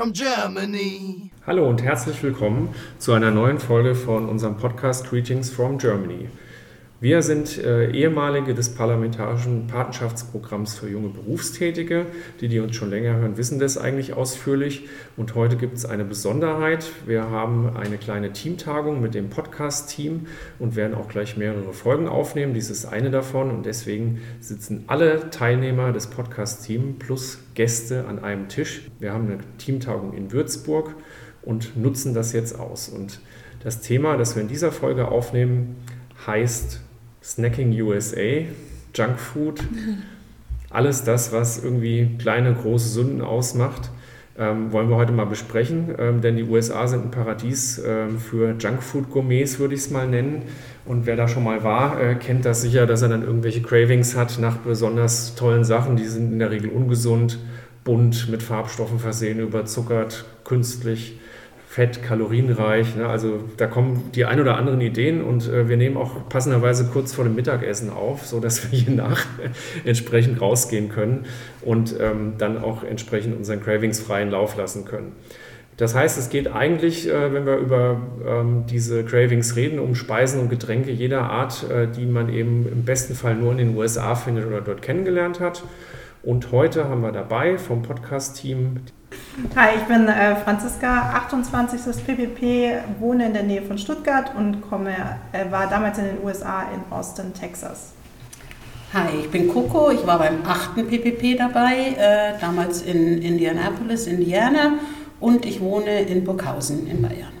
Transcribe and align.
from 0.00 0.14
Germany. 0.14 1.30
Hallo 1.46 1.68
und 1.68 1.82
herzlich 1.82 2.22
willkommen 2.22 2.74
zu 2.96 3.12
einer 3.12 3.30
neuen 3.30 3.58
Folge 3.58 3.94
von 3.94 4.30
unserem 4.30 4.56
Podcast 4.56 5.10
Greetings 5.10 5.50
from 5.50 5.76
Germany. 5.76 6.30
Wir 7.02 7.22
sind 7.22 7.56
äh, 7.56 7.90
ehemalige 7.92 8.52
des 8.52 8.74
parlamentarischen 8.74 9.68
Patenschaftsprogramms 9.68 10.78
für 10.78 10.86
junge 10.86 11.08
Berufstätige. 11.08 12.04
Die, 12.42 12.48
die 12.48 12.60
uns 12.60 12.76
schon 12.76 12.90
länger 12.90 13.16
hören, 13.16 13.38
wissen 13.38 13.58
das 13.58 13.78
eigentlich 13.78 14.12
ausführlich. 14.12 14.86
Und 15.16 15.34
heute 15.34 15.56
gibt 15.56 15.78
es 15.78 15.86
eine 15.86 16.04
Besonderheit. 16.04 16.92
Wir 17.06 17.30
haben 17.30 17.74
eine 17.74 17.96
kleine 17.96 18.34
Teamtagung 18.34 19.00
mit 19.00 19.14
dem 19.14 19.30
Podcast-Team 19.30 20.26
und 20.58 20.76
werden 20.76 20.94
auch 20.94 21.08
gleich 21.08 21.38
mehrere 21.38 21.72
Folgen 21.72 22.06
aufnehmen. 22.06 22.52
Dies 22.52 22.68
ist 22.68 22.84
eine 22.84 23.10
davon 23.10 23.50
und 23.50 23.64
deswegen 23.64 24.20
sitzen 24.38 24.84
alle 24.86 25.30
Teilnehmer 25.30 25.92
des 25.92 26.08
Podcast-Teams 26.08 26.98
plus 26.98 27.38
Gäste 27.54 28.04
an 28.08 28.18
einem 28.18 28.48
Tisch. 28.48 28.90
Wir 28.98 29.14
haben 29.14 29.24
eine 29.24 29.38
Teamtagung 29.56 30.12
in 30.12 30.32
Würzburg 30.32 30.94
und 31.40 31.78
nutzen 31.78 32.12
das 32.12 32.34
jetzt 32.34 32.60
aus. 32.60 32.90
Und 32.90 33.22
das 33.64 33.80
Thema, 33.80 34.18
das 34.18 34.36
wir 34.36 34.42
in 34.42 34.48
dieser 34.48 34.70
Folge 34.70 35.08
aufnehmen, 35.08 35.76
heißt 36.26 36.82
Snacking 37.22 37.72
USA, 37.82 38.46
Junkfood, 38.94 39.62
alles 40.70 41.04
das, 41.04 41.32
was 41.32 41.62
irgendwie 41.62 42.16
kleine, 42.18 42.54
große 42.54 42.88
Sünden 42.88 43.20
ausmacht, 43.20 43.90
ähm, 44.38 44.72
wollen 44.72 44.88
wir 44.88 44.96
heute 44.96 45.12
mal 45.12 45.26
besprechen. 45.26 45.94
Ähm, 45.98 46.22
denn 46.22 46.36
die 46.36 46.44
USA 46.44 46.86
sind 46.86 47.04
ein 47.04 47.10
Paradies 47.10 47.80
ähm, 47.84 48.18
für 48.18 48.56
Junkfood-Gourmets, 48.58 49.58
würde 49.58 49.74
ich 49.74 49.80
es 49.80 49.90
mal 49.90 50.08
nennen. 50.08 50.42
Und 50.86 51.04
wer 51.04 51.16
da 51.16 51.28
schon 51.28 51.44
mal 51.44 51.62
war, 51.62 52.00
äh, 52.00 52.14
kennt 52.14 52.46
das 52.46 52.62
sicher, 52.62 52.86
dass 52.86 53.02
er 53.02 53.10
dann 53.10 53.22
irgendwelche 53.22 53.60
Cravings 53.60 54.16
hat 54.16 54.38
nach 54.40 54.56
besonders 54.56 55.34
tollen 55.34 55.64
Sachen. 55.64 55.96
Die 55.96 56.06
sind 56.06 56.32
in 56.32 56.38
der 56.38 56.50
Regel 56.50 56.70
ungesund, 56.70 57.38
bunt, 57.84 58.30
mit 58.30 58.42
Farbstoffen 58.42 58.98
versehen, 58.98 59.40
überzuckert, 59.40 60.24
künstlich. 60.44 61.19
Fett, 61.70 62.02
kalorienreich. 62.02 62.96
Ne? 62.96 63.06
Also 63.06 63.44
da 63.56 63.68
kommen 63.68 64.10
die 64.16 64.24
ein 64.24 64.40
oder 64.40 64.56
anderen 64.56 64.80
Ideen 64.80 65.22
und 65.22 65.48
äh, 65.48 65.68
wir 65.68 65.76
nehmen 65.76 65.96
auch 65.96 66.28
passenderweise 66.28 66.86
kurz 66.92 67.12
vor 67.14 67.22
dem 67.22 67.36
Mittagessen 67.36 67.90
auf, 67.90 68.26
sodass 68.26 68.72
wir 68.72 68.76
hier 68.76 68.92
nach 68.92 69.24
entsprechend 69.84 70.40
rausgehen 70.40 70.88
können 70.88 71.26
und 71.60 71.94
ähm, 72.00 72.32
dann 72.38 72.58
auch 72.58 72.82
entsprechend 72.82 73.36
unseren 73.36 73.62
Cravings 73.62 74.00
freien 74.00 74.32
Lauf 74.32 74.56
lassen 74.56 74.84
können. 74.84 75.12
Das 75.76 75.94
heißt, 75.94 76.18
es 76.18 76.28
geht 76.28 76.52
eigentlich, 76.52 77.08
äh, 77.08 77.32
wenn 77.32 77.46
wir 77.46 77.58
über 77.58 78.00
ähm, 78.26 78.64
diese 78.68 79.04
Cravings 79.04 79.54
reden, 79.54 79.78
um 79.78 79.94
Speisen 79.94 80.40
und 80.40 80.48
Getränke 80.48 80.90
jeder 80.90 81.30
Art, 81.30 81.70
äh, 81.70 81.86
die 81.86 82.04
man 82.04 82.34
eben 82.34 82.66
im 82.66 82.84
besten 82.84 83.14
Fall 83.14 83.36
nur 83.36 83.52
in 83.52 83.58
den 83.58 83.76
USA 83.76 84.16
findet 84.16 84.44
oder 84.44 84.60
dort 84.60 84.82
kennengelernt 84.82 85.38
hat. 85.38 85.62
Und 86.22 86.52
heute 86.52 86.86
haben 86.86 87.00
wir 87.00 87.12
dabei 87.12 87.56
vom 87.56 87.80
Podcast-Team 87.80 88.80
Hi, 89.56 89.76
ich 89.76 89.82
bin 89.84 90.06
äh, 90.06 90.36
Franziska, 90.36 91.14
28. 91.14 92.04
PPP, 92.04 93.00
wohne 93.00 93.26
in 93.26 93.32
der 93.32 93.42
Nähe 93.42 93.62
von 93.62 93.78
Stuttgart 93.78 94.32
und 94.36 94.60
komme, 94.60 94.90
äh, 95.32 95.50
war 95.50 95.66
damals 95.68 95.98
in 95.98 96.04
den 96.04 96.22
USA 96.22 96.66
in 96.74 96.92
Austin, 96.92 97.32
Texas. 97.32 97.92
Hi, 98.92 99.08
ich 99.20 99.30
bin 99.30 99.48
Coco, 99.48 99.90
ich 99.90 100.06
war 100.06 100.18
beim 100.18 100.44
8. 100.44 100.86
PPP 100.86 101.38
dabei, 101.38 101.94
äh, 101.96 102.38
damals 102.38 102.82
in 102.82 103.22
Indianapolis, 103.22 104.06
Indiana 104.06 104.74
und 105.20 105.46
ich 105.46 105.60
wohne 105.60 106.02
in 106.02 106.22
Burghausen 106.22 106.86
in 106.86 107.00
Bayern. 107.00 107.32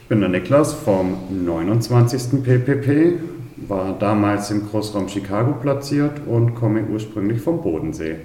Ich 0.00 0.08
bin 0.08 0.20
der 0.20 0.30
Niklas 0.30 0.72
vom 0.72 1.18
29. 1.30 2.42
PPP, 2.42 3.20
war 3.68 3.96
damals 3.98 4.50
im 4.50 4.68
Großraum 4.68 5.08
Chicago 5.08 5.52
platziert 5.52 6.26
und 6.26 6.54
komme 6.54 6.84
ursprünglich 6.84 7.40
vom 7.40 7.62
Bodensee. 7.62 8.16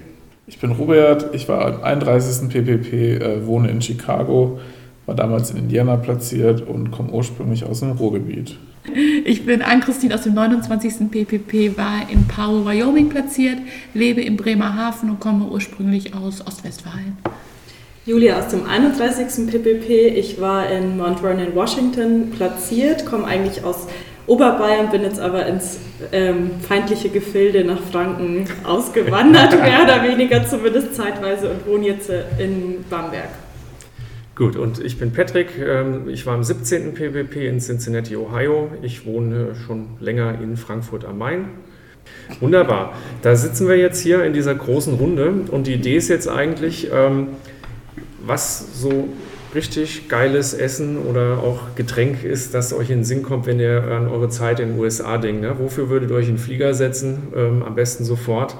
Ich 0.46 0.58
bin 0.58 0.72
Robert, 0.72 1.34
ich 1.34 1.48
war 1.48 1.66
am 1.66 1.82
31. 1.82 2.48
PPP, 2.48 2.92
äh, 3.16 3.46
wohne 3.46 3.70
in 3.70 3.82
Chicago, 3.82 4.58
war 5.06 5.14
damals 5.14 5.50
in 5.50 5.58
Indiana 5.58 5.96
platziert 5.96 6.66
und 6.66 6.90
komme 6.90 7.10
ursprünglich 7.10 7.64
aus 7.64 7.80
dem 7.80 7.92
Ruhrgebiet. 7.92 8.56
Ich 9.24 9.44
bin 9.44 9.60
Ann-Christine 9.60 10.14
aus 10.14 10.22
dem 10.22 10.34
29. 10.34 11.10
PPP, 11.10 11.76
war 11.76 12.08
in 12.10 12.26
Powell, 12.26 12.64
Wyoming 12.64 13.10
platziert, 13.10 13.58
lebe 13.92 14.22
in 14.22 14.36
Bremerhaven 14.36 15.10
und 15.10 15.20
komme 15.20 15.46
ursprünglich 15.46 16.14
aus 16.14 16.46
Ostwestfalen. 16.46 17.18
Julia 18.06 18.38
aus 18.38 18.48
dem 18.48 18.64
31. 18.64 19.46
PPP, 19.46 20.16
ich 20.16 20.40
war 20.40 20.70
in 20.70 20.96
Mount 20.96 21.20
Vernon, 21.20 21.54
Washington 21.54 22.30
platziert, 22.30 23.04
komme 23.04 23.26
eigentlich 23.26 23.62
aus 23.64 23.86
Oberbayern, 24.28 24.90
bin 24.90 25.02
jetzt 25.02 25.18
aber 25.18 25.46
ins 25.46 25.78
ähm, 26.12 26.50
feindliche 26.60 27.08
Gefilde 27.08 27.64
nach 27.64 27.80
Franken 27.80 28.46
ausgewandert, 28.62 29.52
mehr 29.60 29.82
oder 29.82 30.02
weniger 30.02 30.46
zumindest 30.46 30.94
zeitweise 30.94 31.50
und 31.50 31.66
wohne 31.66 31.86
jetzt 31.86 32.10
äh, 32.10 32.22
in 32.38 32.84
Bamberg. 32.88 33.30
Gut, 34.34 34.54
und 34.54 34.78
ich 34.78 34.98
bin 34.98 35.12
Patrick. 35.12 35.58
Ähm, 35.58 36.08
ich 36.08 36.24
war 36.26 36.36
im 36.36 36.44
17. 36.44 36.94
PWP 36.94 37.48
in 37.48 37.58
Cincinnati, 37.58 38.16
Ohio. 38.16 38.70
Ich 38.82 39.04
wohne 39.04 39.56
schon 39.66 39.86
länger 39.98 40.38
in 40.40 40.56
Frankfurt 40.56 41.04
am 41.04 41.18
Main. 41.18 41.46
Wunderbar. 42.40 42.92
Da 43.22 43.34
sitzen 43.34 43.66
wir 43.66 43.76
jetzt 43.76 44.00
hier 44.00 44.24
in 44.24 44.32
dieser 44.32 44.54
großen 44.54 44.94
Runde 44.94 45.32
und 45.50 45.66
die 45.66 45.74
Idee 45.74 45.96
ist 45.96 46.08
jetzt 46.08 46.28
eigentlich, 46.28 46.88
ähm, 46.92 47.28
was 48.24 48.80
so 48.80 49.08
richtig 49.54 50.08
geiles 50.08 50.54
Essen 50.54 50.98
oder 50.98 51.38
auch 51.38 51.74
Getränk 51.74 52.24
ist, 52.24 52.54
das 52.54 52.72
euch 52.72 52.90
in 52.90 52.98
den 52.98 53.04
Sinn 53.04 53.22
kommt, 53.22 53.46
wenn 53.46 53.60
ihr 53.60 53.82
an 53.82 54.08
eure 54.08 54.28
Zeit 54.28 54.60
in 54.60 54.70
den 54.70 54.78
USA 54.78 55.18
denkt? 55.18 55.42
Ne? 55.42 55.54
Wofür 55.58 55.88
würdet 55.88 56.10
ihr 56.10 56.16
euch 56.16 56.28
in 56.28 56.34
den 56.34 56.38
Flieger 56.38 56.74
setzen? 56.74 57.28
Ähm, 57.34 57.62
am 57.62 57.74
besten 57.74 58.04
sofort. 58.04 58.56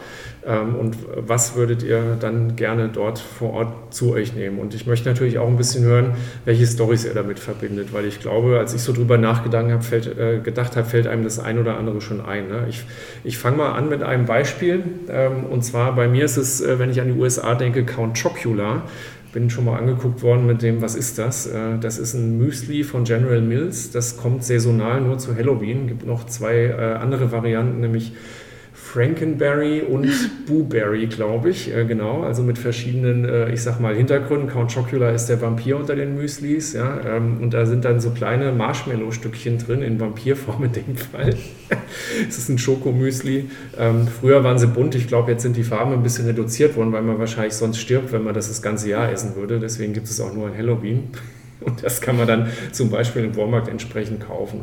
Ähm, 0.46 0.76
und 0.76 0.96
was 1.14 1.56
würdet 1.56 1.82
ihr 1.82 2.16
dann 2.18 2.56
gerne 2.56 2.88
dort 2.88 3.18
vor 3.18 3.52
Ort 3.52 3.94
zu 3.94 4.12
euch 4.12 4.34
nehmen? 4.34 4.58
Und 4.58 4.74
ich 4.74 4.86
möchte 4.86 5.08
natürlich 5.08 5.38
auch 5.38 5.48
ein 5.48 5.56
bisschen 5.56 5.84
hören, 5.84 6.12
welche 6.44 6.66
Stories 6.66 7.04
ihr 7.04 7.14
damit 7.14 7.38
verbindet, 7.38 7.92
weil 7.92 8.06
ich 8.06 8.20
glaube, 8.20 8.58
als 8.58 8.72
ich 8.72 8.80
so 8.80 8.92
drüber 8.92 9.18
nachgedacht 9.18 9.70
habe, 9.70 9.82
fällt, 9.82 10.18
äh, 10.18 10.38
gedacht 10.38 10.74
fällt 10.74 11.06
einem 11.06 11.24
das 11.24 11.38
ein 11.38 11.58
oder 11.58 11.76
andere 11.76 12.00
schon 12.00 12.20
ein. 12.20 12.48
Ne? 12.48 12.66
Ich, 12.68 12.84
ich 13.24 13.36
fange 13.36 13.58
mal 13.58 13.72
an 13.72 13.88
mit 13.88 14.02
einem 14.02 14.24
Beispiel. 14.24 14.84
Ähm, 15.08 15.44
und 15.50 15.64
zwar 15.64 15.94
bei 15.94 16.08
mir 16.08 16.24
ist 16.24 16.38
es, 16.38 16.60
äh, 16.60 16.78
wenn 16.78 16.90
ich 16.90 17.00
an 17.00 17.08
die 17.08 17.20
USA 17.20 17.54
denke, 17.54 17.84
Count 17.84 18.18
Chocula 18.20 18.82
bin 19.38 19.50
schon 19.50 19.66
mal 19.66 19.78
angeguckt 19.78 20.20
worden 20.22 20.46
mit 20.46 20.62
dem, 20.62 20.82
was 20.82 20.96
ist 20.96 21.16
das? 21.16 21.46
Äh, 21.46 21.78
das 21.80 21.98
ist 21.98 22.14
ein 22.14 22.38
Müsli 22.38 22.82
von 22.82 23.04
General 23.04 23.40
Mills. 23.40 23.92
Das 23.92 24.16
kommt 24.16 24.42
saisonal 24.42 25.00
nur 25.00 25.18
zu 25.18 25.36
Halloween. 25.36 25.86
Gibt 25.86 26.04
noch 26.04 26.26
zwei 26.26 26.64
äh, 26.64 26.96
andere 26.96 27.30
Varianten, 27.30 27.78
nämlich 27.80 28.14
Frankenberry 28.88 29.82
und 29.82 30.08
Booberry, 30.46 31.06
glaube 31.06 31.50
ich, 31.50 31.74
äh, 31.74 31.84
genau, 31.84 32.22
also 32.22 32.42
mit 32.42 32.56
verschiedenen, 32.56 33.26
äh, 33.26 33.52
ich 33.52 33.62
sag 33.62 33.80
mal, 33.80 33.94
Hintergründen. 33.94 34.48
Count 34.48 34.72
Chocula 34.72 35.10
ist 35.10 35.26
der 35.26 35.42
Vampir 35.42 35.76
unter 35.76 35.94
den 35.94 36.14
Müslis, 36.14 36.72
ja, 36.72 36.98
ähm, 37.06 37.38
und 37.42 37.52
da 37.52 37.66
sind 37.66 37.84
dann 37.84 38.00
so 38.00 38.10
kleine 38.10 38.50
Marshmallow-Stückchen 38.52 39.58
drin, 39.58 39.82
in 39.82 40.00
Vampirform 40.00 40.64
in 40.64 40.72
dem 40.72 40.96
Fall. 40.96 41.36
es 42.28 42.38
ist 42.38 42.48
ein 42.48 42.56
Schokomüsli. 42.56 43.50
Ähm, 43.78 44.08
früher 44.08 44.42
waren 44.42 44.58
sie 44.58 44.68
bunt, 44.68 44.94
ich 44.94 45.06
glaube, 45.06 45.32
jetzt 45.32 45.42
sind 45.42 45.56
die 45.58 45.64
Farben 45.64 45.92
ein 45.92 46.02
bisschen 46.02 46.24
reduziert 46.24 46.74
worden, 46.74 46.90
weil 46.92 47.02
man 47.02 47.18
wahrscheinlich 47.18 47.54
sonst 47.54 47.78
stirbt, 47.78 48.12
wenn 48.12 48.24
man 48.24 48.32
das 48.32 48.48
das 48.48 48.62
ganze 48.62 48.88
Jahr 48.88 49.12
essen 49.12 49.36
würde. 49.36 49.60
Deswegen 49.60 49.92
gibt 49.92 50.06
es 50.06 50.18
auch 50.18 50.32
nur 50.32 50.46
an 50.46 50.56
Halloween. 50.56 51.10
Und 51.60 51.82
das 51.82 52.00
kann 52.00 52.16
man 52.16 52.26
dann 52.26 52.50
zum 52.72 52.88
Beispiel 52.88 53.24
im 53.24 53.36
Walmart 53.36 53.68
entsprechend 53.68 54.26
kaufen. 54.26 54.60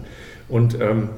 Und 0.48 0.80
ähm, 0.82 1.10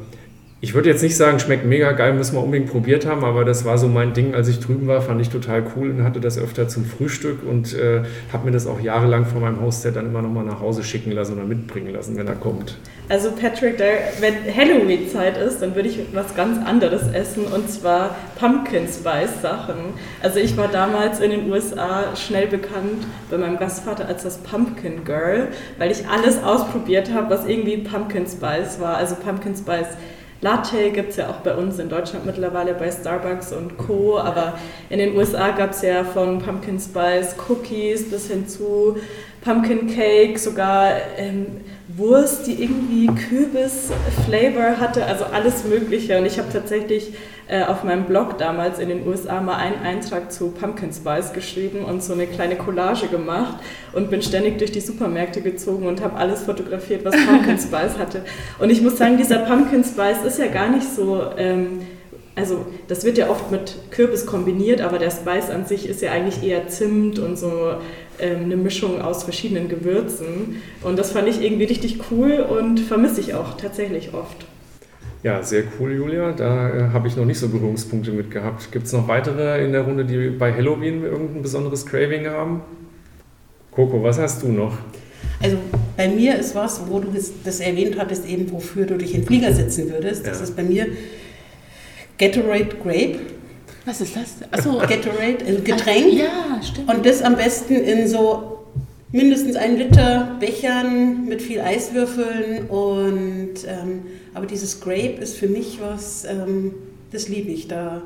ich 0.60 0.74
würde 0.74 0.90
jetzt 0.90 1.04
nicht 1.04 1.16
sagen, 1.16 1.40
schmeckt 1.40 1.66
mega 1.66 1.92
geil, 1.92 2.14
müssen 2.14 2.36
wir 2.36 2.44
unbedingt 2.44 2.72
probiert 2.72 3.06
haben, 3.06 3.24
aber 3.24 3.46
das 3.46 3.64
war 3.64 3.78
so 3.78 3.88
mein 3.88 4.14
Ding, 4.14 4.34
als 4.34 4.48
ich 4.48 4.60
drüben 4.60 4.88
war, 4.88 5.02
fand 5.02 5.22
ich 5.22 5.30
total 5.30 5.64
cool 5.76 5.92
und 5.92 6.04
hatte 6.04 6.20
das 6.20 6.40
öfter 6.40 6.68
zum 6.68 6.84
Frühstück 6.84 7.44
und 7.48 7.76
äh, 7.76 8.02
habe 8.34 8.46
mir 8.46 8.52
das 8.52 8.66
auch 8.66 8.80
jahrelang 8.80 9.26
von 9.26 9.42
meinem 9.42 9.62
Hostset 9.62 9.96
dann 9.96 10.08
immer 10.08 10.24
nochmal 10.24 10.46
nach 10.46 10.60
Hause 10.60 10.84
schicken 10.84 11.12
lassen 11.12 11.34
oder 11.34 11.44
mitbringen 11.44 11.94
lassen, 11.94 12.18
wenn 12.18 12.28
er 12.28 12.34
kommt. 12.34 12.76
Also 13.08 13.32
Patrick, 13.32 13.80
wenn 14.20 14.34
Halloween-Zeit 14.54 15.38
ist, 15.38 15.62
dann 15.62 15.76
würde 15.76 15.90
ich 15.90 16.00
was 16.14 16.36
ganz 16.36 16.66
anderes 16.66 17.04
essen 17.14 17.46
und 17.46 17.70
zwar 17.70 18.16
Pumpkin 18.40 18.88
Spice 18.88 19.42
Sachen. 19.44 19.76
Also 20.24 20.40
ich 20.40 20.58
war 20.58 20.70
damals 20.70 21.20
in 21.20 21.30
den 21.30 21.52
USA 21.52 22.16
schnell 22.16 22.48
bekannt 22.48 23.06
bei 23.30 23.38
meinem 23.38 23.58
Gastvater 23.58 24.08
als 24.08 24.24
das 24.24 24.40
Pumpkin 24.40 25.06
Girl, 25.06 25.50
weil 25.78 25.92
ich 25.92 26.08
alles 26.08 26.44
ausprobiert 26.44 27.14
habe, 27.14 27.30
was 27.30 27.46
irgendwie 27.46 27.78
Pumpkin 27.78 28.26
Spice 28.26 28.80
war. 28.80 28.98
Also 28.98 29.16
Pumpkin 29.16 29.56
Spice 29.56 29.96
Latte 30.42 30.92
gibt 30.92 31.12
es 31.12 31.18
ja 31.18 31.30
auch 31.30 31.38
bei 31.38 31.56
uns 31.56 31.80
in 31.80 31.90
Deutschland 31.90 32.26
mittlerweile 32.26 32.74
bei 32.74 32.92
Starbucks 32.92 33.54
und 33.54 33.78
Co. 33.78 34.20
Aber 34.20 34.54
in 34.90 35.00
den 35.00 35.16
USA 35.18 35.52
gab 35.52 35.72
es 35.72 35.82
ja 35.82 36.04
von 36.04 36.40
Pumpkin 36.40 36.80
Spice 36.80 37.36
Cookies 37.48 38.10
bis 38.10 38.28
hin 38.28 38.48
zu 38.48 38.98
Pumpkin 39.42 39.88
Cake, 39.88 40.38
sogar 40.38 40.92
ähm, 41.18 41.48
Wurst, 41.96 42.48
die 42.48 42.62
irgendwie 42.62 43.08
Kürbis-Flavor 43.08 44.80
hatte, 44.80 45.06
also 45.06 45.26
alles 45.26 45.64
Mögliche. 45.64 46.18
Und 46.18 46.26
ich 46.26 46.38
habe 46.38 46.52
tatsächlich 46.52 47.14
äh, 47.48 47.64
auf 47.64 47.84
meinem 47.84 48.06
Blog 48.06 48.38
damals 48.38 48.78
in 48.80 48.90
den 48.90 49.08
USA 49.08 49.40
mal 49.42 49.56
einen 49.56 49.82
Eintrag 49.82 50.32
zu 50.32 50.50
Pumpkin 50.50 50.92
Spice 50.92 51.32
geschrieben 51.32 51.86
und 51.86 52.04
so 52.04 52.14
eine 52.14 52.28
kleine 52.28 52.58
Collage 52.58 53.08
gemacht 53.08 53.58
und 53.94 54.10
bin 54.10 54.22
ständig 54.22 54.58
durch 54.58 54.72
die 54.72 54.82
Supermärkte 54.82 55.42
gezogen 55.42 55.88
und 55.88 56.02
habe 56.02 56.18
alles 56.18 56.44
fotografiert, 56.44 57.06
was 57.06 57.16
Pumpkin 57.16 57.58
Spice 57.60 57.98
hatte. 57.98 58.24
Und 58.60 58.70
ich 58.70 58.82
muss 58.82 58.98
sagen, 58.98 59.18
dieser 59.18 59.40
Pumpkin 59.40 59.84
Spice 59.84 60.24
ist 60.26 60.40
ja 60.40 60.48
gar 60.48 60.70
nicht 60.70 60.88
so. 60.88 61.24
Ähm, 61.38 61.82
also 62.36 62.68
das 62.88 63.04
wird 63.04 63.18
ja 63.18 63.30
oft 63.30 63.50
mit 63.50 63.76
Kürbis 63.90 64.26
kombiniert, 64.26 64.82
aber 64.82 65.00
der 65.00 65.10
Spice 65.10 65.50
an 65.50 65.66
sich 65.66 65.90
ist 65.90 66.02
ja 66.02 66.12
eigentlich 66.12 66.44
eher 66.44 66.68
Zimt 66.68 67.18
und 67.18 67.36
so 67.36 67.76
ähm, 68.20 68.44
eine 68.44 68.58
Mischung 68.58 69.02
aus 69.02 69.24
verschiedenen 69.24 69.70
Gewürzen. 69.70 70.62
Und 70.84 71.00
das 71.00 71.12
fand 71.12 71.28
ich 71.28 71.42
irgendwie 71.42 71.64
richtig 71.64 72.00
cool 72.12 72.46
und 72.48 72.80
vermisse 72.80 73.22
ich 73.22 73.34
auch 73.34 73.56
tatsächlich 73.58 74.14
oft. 74.14 74.46
Ja, 75.24 75.42
sehr 75.44 75.64
cool, 75.80 75.94
Julia. 75.94 76.32
Da 76.32 76.70
äh, 76.70 76.82
habe 76.94 77.08
ich 77.08 77.16
noch 77.16 77.26
nicht 77.26 77.40
so 77.40 77.50
Berührungspunkte 77.50 78.12
mit 78.12 78.30
gehabt. 78.32 78.72
Gibt 78.72 78.86
es 78.86 78.94
noch 78.94 79.08
weitere 79.08 79.64
in 79.66 79.72
der 79.72 79.82
Runde, 79.82 80.06
die 80.06 80.30
bei 80.30 80.54
Halloween 80.54 81.04
irgendein 81.04 81.42
besonderes 81.42 81.86
Craving 81.86 82.28
haben? 82.28 82.62
Coco, 83.72 84.02
was 84.04 84.20
hast 84.20 84.44
du 84.44 84.50
noch? 84.50 84.78
Also 85.42 85.58
bei 85.96 86.08
mir 86.08 86.38
ist 86.38 86.56
was, 86.56 86.82
wo 86.88 87.00
du 87.00 87.08
das 87.44 87.60
erwähnt 87.60 87.98
hattest, 88.00 88.28
eben 88.28 88.52
wofür 88.52 88.86
du 88.86 88.98
dich 88.98 89.14
in 89.16 89.22
den 89.22 89.28
Flieger 89.28 89.52
setzen 89.54 89.90
würdest. 89.92 90.26
Das 90.26 90.38
Ja. 90.38 90.44
ist 90.44 90.56
bei 90.56 90.64
mir 90.64 90.88
Gatorade 92.18 92.70
Grape. 92.82 93.20
Was 93.86 94.02
ist 94.02 94.16
das? 94.16 94.36
Achso. 94.52 94.78
Gatorade, 94.80 95.46
also 95.46 95.62
Getränk. 95.64 96.14
Ja, 96.14 96.60
stimmt. 96.62 96.90
Und 96.94 97.06
das 97.06 97.22
am 97.22 97.36
besten 97.36 97.76
in 97.76 98.08
so 98.08 98.60
mindestens 99.12 99.56
ein 99.56 99.78
Liter 99.78 100.36
Bechern 100.40 101.26
mit 101.28 101.42
viel 101.42 101.62
Eiswürfeln. 101.62 102.68
Und 102.70 103.54
ähm, 103.68 104.02
aber 104.38 104.46
dieses 104.46 104.80
Grape 104.80 105.20
ist 105.20 105.36
für 105.36 105.48
mich 105.48 105.80
was, 105.82 106.24
ähm, 106.26 106.74
das 107.12 107.28
liebe 107.28 107.50
ich. 107.50 107.68
Da, 107.68 108.04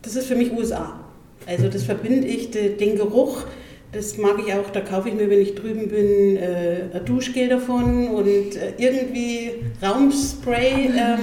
das 0.00 0.14
ist 0.16 0.26
für 0.26 0.36
mich 0.36 0.52
USA. 0.52 1.00
Also 1.46 1.68
das 1.68 1.82
verbinde 1.82 2.26
ich, 2.26 2.52
de, 2.52 2.76
den 2.76 2.96
Geruch. 2.96 3.42
Das 3.90 4.16
mag 4.16 4.36
ich 4.46 4.54
auch, 4.54 4.70
da 4.70 4.80
kaufe 4.80 5.08
ich 5.10 5.14
mir, 5.14 5.28
wenn 5.28 5.40
ich 5.42 5.54
drüben 5.54 5.88
bin, 5.88 6.36
äh, 6.36 6.84
ein 6.94 7.04
Duschgel 7.04 7.48
davon 7.48 8.08
und 8.08 8.26
äh, 8.56 8.72
irgendwie 8.78 9.50
Raumspray. 9.82 10.86
Ähm, 10.86 11.18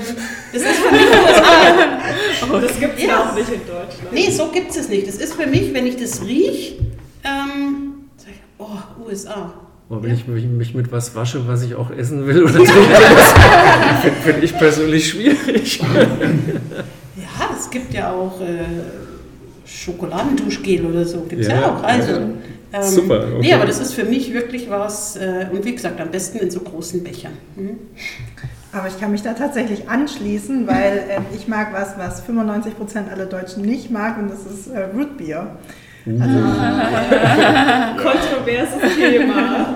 das 0.54 0.62
ist 0.62 0.76
für 0.76 0.92
mich 0.92 1.02
USA. 1.02 2.00
Aber 2.44 2.62
das 2.68 2.80
gibt 2.80 3.00
es 3.00 3.06
Ja. 3.06 3.30
auch 3.31 3.36
nicht 3.36 3.50
in 3.50 3.62
Deutschland. 3.62 4.12
Nee, 4.12 4.30
so 4.30 4.50
gibt 4.50 4.76
es 4.76 4.90
nicht. 4.90 5.08
Das 5.08 5.16
ist 5.16 5.34
für 5.34 5.48
mich, 5.48 5.74
wenn 5.74 5.88
ich 5.88 5.96
das 5.96 6.22
rieche, 6.22 6.76
ähm, 7.24 8.10
sag 8.18 8.28
ich, 8.30 8.42
oh, 8.60 9.06
USA. 9.10 9.54
Und 9.90 10.04
wenn 10.04 10.14
ich 10.14 10.28
mich, 10.28 10.46
mich 10.46 10.76
mit 10.76 10.92
was 10.92 11.16
wasche, 11.16 11.48
was 11.48 11.64
ich 11.64 11.74
auch 11.74 11.90
essen 11.90 12.28
will 12.28 12.44
oder 12.44 12.60
das 12.60 12.70
finde 14.02 14.22
find 14.22 14.44
ich 14.44 14.56
persönlich 14.56 15.10
schwierig. 15.10 15.80
Ja, 15.80 17.50
es 17.58 17.70
gibt 17.72 17.92
ja 17.96 18.12
auch 18.12 18.40
äh, 18.40 18.66
Schokoladenduschgel 19.66 20.86
oder 20.86 21.06
so. 21.06 21.22
Gibt 21.22 21.42
es 21.42 21.48
ja, 21.48 21.62
Ja, 21.62 21.76
auch. 21.76 21.84
Also, 21.84 22.12
ja. 22.12 22.20
ähm, 22.72 22.84
Super, 22.84 23.28
okay. 23.30 23.38
Nee, 23.42 23.54
aber 23.54 23.66
das 23.66 23.80
ist 23.80 23.94
für 23.94 24.06
mich 24.06 24.32
wirklich 24.32 24.70
was, 24.70 25.16
äh, 25.16 25.48
und 25.52 25.66
wie 25.66 25.74
gesagt, 25.74 26.00
am 26.00 26.12
besten 26.12 26.38
in 26.38 26.52
so 26.52 26.60
großen 26.60 27.04
Bechern. 27.04 27.34
Mhm. 27.56 27.80
Aber 28.72 28.88
ich 28.88 29.00
kann 29.00 29.12
mich 29.12 29.24
da 29.24 29.34
tatsächlich 29.34 29.90
anschließen, 29.90 30.68
weil 30.68 31.04
ähm, 31.10 31.26
ich 31.36 31.48
mag 31.48 31.74
was, 31.74 31.98
was 31.98 32.24
95% 32.28 33.10
aller 33.12 33.26
Deutschen 33.26 33.64
nicht 33.64 33.90
mag 33.90 34.20
und 34.20 34.30
das 34.30 34.46
ist 34.46 34.68
äh, 34.68 34.84
Rootbeer. 34.96 35.58
Also, 36.06 36.19
Kontroverses 37.98 38.96
Thema. 38.96 39.75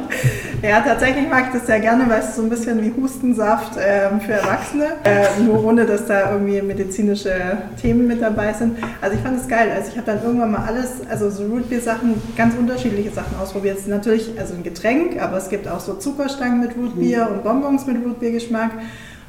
ja, 0.61 0.79
tatsächlich 0.79 1.27
mag 1.29 1.47
ich 1.47 1.59
das 1.59 1.67
sehr 1.67 1.79
gerne, 1.81 2.09
weil 2.09 2.21
es 2.21 2.35
so 2.35 2.43
ein 2.43 2.49
bisschen 2.49 2.81
wie 2.81 2.93
Hustensaft 2.99 3.73
ähm, 3.77 4.21
für 4.21 4.31
Erwachsene, 4.31 4.85
äh, 5.03 5.41
nur 5.43 5.63
ohne, 5.65 5.85
dass 5.85 6.05
da 6.05 6.31
irgendwie 6.31 6.61
medizinische 6.61 7.57
Themen 7.81 8.07
mit 8.07 8.21
dabei 8.21 8.53
sind. 8.53 8.77
Also 9.01 9.17
ich 9.17 9.21
fand 9.21 9.41
es 9.41 9.47
geil. 9.49 9.69
Also 9.75 9.89
ich 9.91 9.97
habe 9.97 10.05
dann 10.05 10.23
irgendwann 10.23 10.51
mal 10.51 10.65
alles, 10.65 11.01
also 11.09 11.29
so 11.29 11.45
Rootbeer-Sachen, 11.45 12.15
ganz 12.37 12.55
unterschiedliche 12.55 13.11
Sachen 13.11 13.37
ausprobiert. 13.37 13.75
Es 13.75 13.83
ist 13.83 13.89
natürlich 13.89 14.31
also 14.39 14.53
ein 14.53 14.63
Getränk, 14.63 15.21
aber 15.21 15.37
es 15.37 15.49
gibt 15.49 15.67
auch 15.67 15.81
so 15.81 15.95
Zuckerstangen 15.95 16.61
mit 16.61 16.77
Rootbeer 16.77 17.29
und 17.29 17.43
Bonbons 17.43 17.85
mit 17.85 17.97
Rootbeer-Geschmack. 18.03 18.71